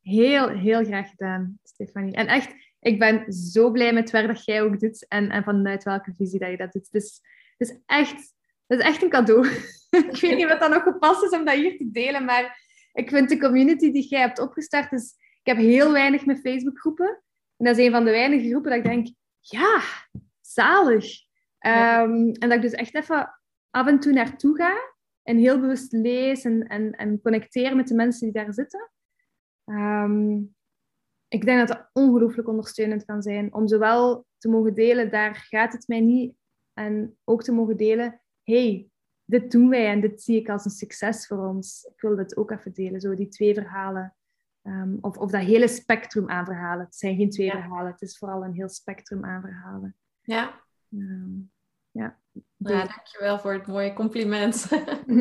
[0.00, 2.14] Heel, heel graag gedaan, Stefanie.
[2.14, 5.44] En echt, ik ben zo blij met het werk dat jij ook doet en, en
[5.44, 6.92] vanuit welke visie dat je dat doet.
[6.92, 7.20] Dus
[7.56, 8.34] het is echt,
[8.66, 9.48] het is echt een cadeau.
[10.12, 13.08] ik weet niet wat dan nog gepast is om dat hier te delen, maar ik
[13.08, 17.22] vind de community die jij hebt opgestart, dus ik heb heel weinig met Facebookgroepen.
[17.56, 19.06] En dat is een van de weinige groepen dat ik denk,
[19.40, 19.80] ja,
[20.40, 21.06] zalig.
[21.58, 22.02] Ja.
[22.02, 25.92] Um, en dat ik dus echt even af en toe naartoe ga en heel bewust
[25.92, 28.90] lees en, en, en connecteer met de mensen die daar zitten.
[29.64, 30.55] Um,
[31.36, 35.72] ik denk dat het ongelooflijk ondersteunend kan zijn om zowel te mogen delen, daar gaat
[35.72, 36.34] het mij niet,
[36.72, 38.88] en ook te mogen delen, hey,
[39.24, 41.90] dit doen wij en dit zie ik als een succes voor ons.
[41.94, 44.16] Ik wil dit ook even delen, zo die twee verhalen.
[44.62, 46.84] Um, of, of dat hele spectrum aan verhalen.
[46.84, 47.52] Het zijn geen twee ja.
[47.52, 49.96] verhalen, het is vooral een heel spectrum aan verhalen.
[50.22, 50.60] Ja.
[50.90, 51.50] Um,
[51.90, 52.18] ja.
[52.56, 54.68] ja, dankjewel voor het mooie compliment.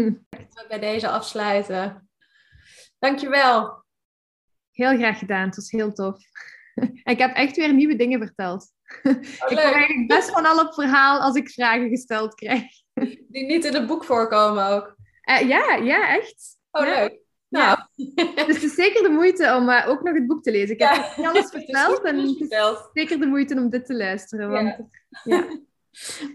[0.67, 2.09] Bij deze afsluiten.
[2.99, 3.84] Dankjewel.
[4.75, 6.17] Heel graag gedaan, het was heel tof.
[7.13, 8.67] ik heb echt weer nieuwe dingen verteld.
[9.05, 9.11] Oh,
[9.51, 12.63] ik kom eigenlijk best van al op verhaal als ik vragen gesteld krijg.
[13.31, 14.95] Die niet in het boek voorkomen ook.
[15.29, 16.57] Uh, ja, ja, echt.
[16.71, 16.99] Oh, ja.
[16.99, 17.19] leuk.
[17.49, 17.77] Nou.
[17.93, 18.45] Ja.
[18.45, 20.75] Dus het is zeker de moeite om uh, ook nog het boek te lezen.
[20.75, 21.13] Ik heb ja.
[21.17, 24.49] niet alles verteld en het is zeker de moeite om dit te luisteren.
[24.49, 24.77] Want,
[25.23, 25.47] ja.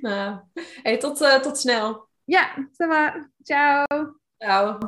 [0.01, 0.41] nou,
[0.83, 2.09] hey, tot, uh, tot snel.
[2.25, 3.31] Ja, ça va.
[3.43, 3.87] Ciao.
[4.39, 4.79] Ciao.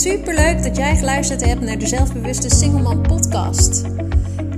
[0.00, 3.82] Superleuk dat jij geluisterd hebt naar de Zelfbewuste Singleman podcast.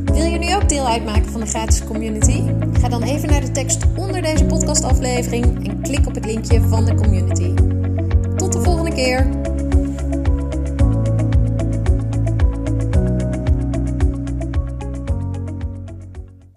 [0.04, 2.42] Wil je nu ook deel uitmaken van de gratis community?
[2.80, 6.84] Ga dan even naar de tekst onder deze podcastaflevering en klik op het linkje van
[6.84, 7.54] de community.
[8.36, 9.51] Tot de volgende keer!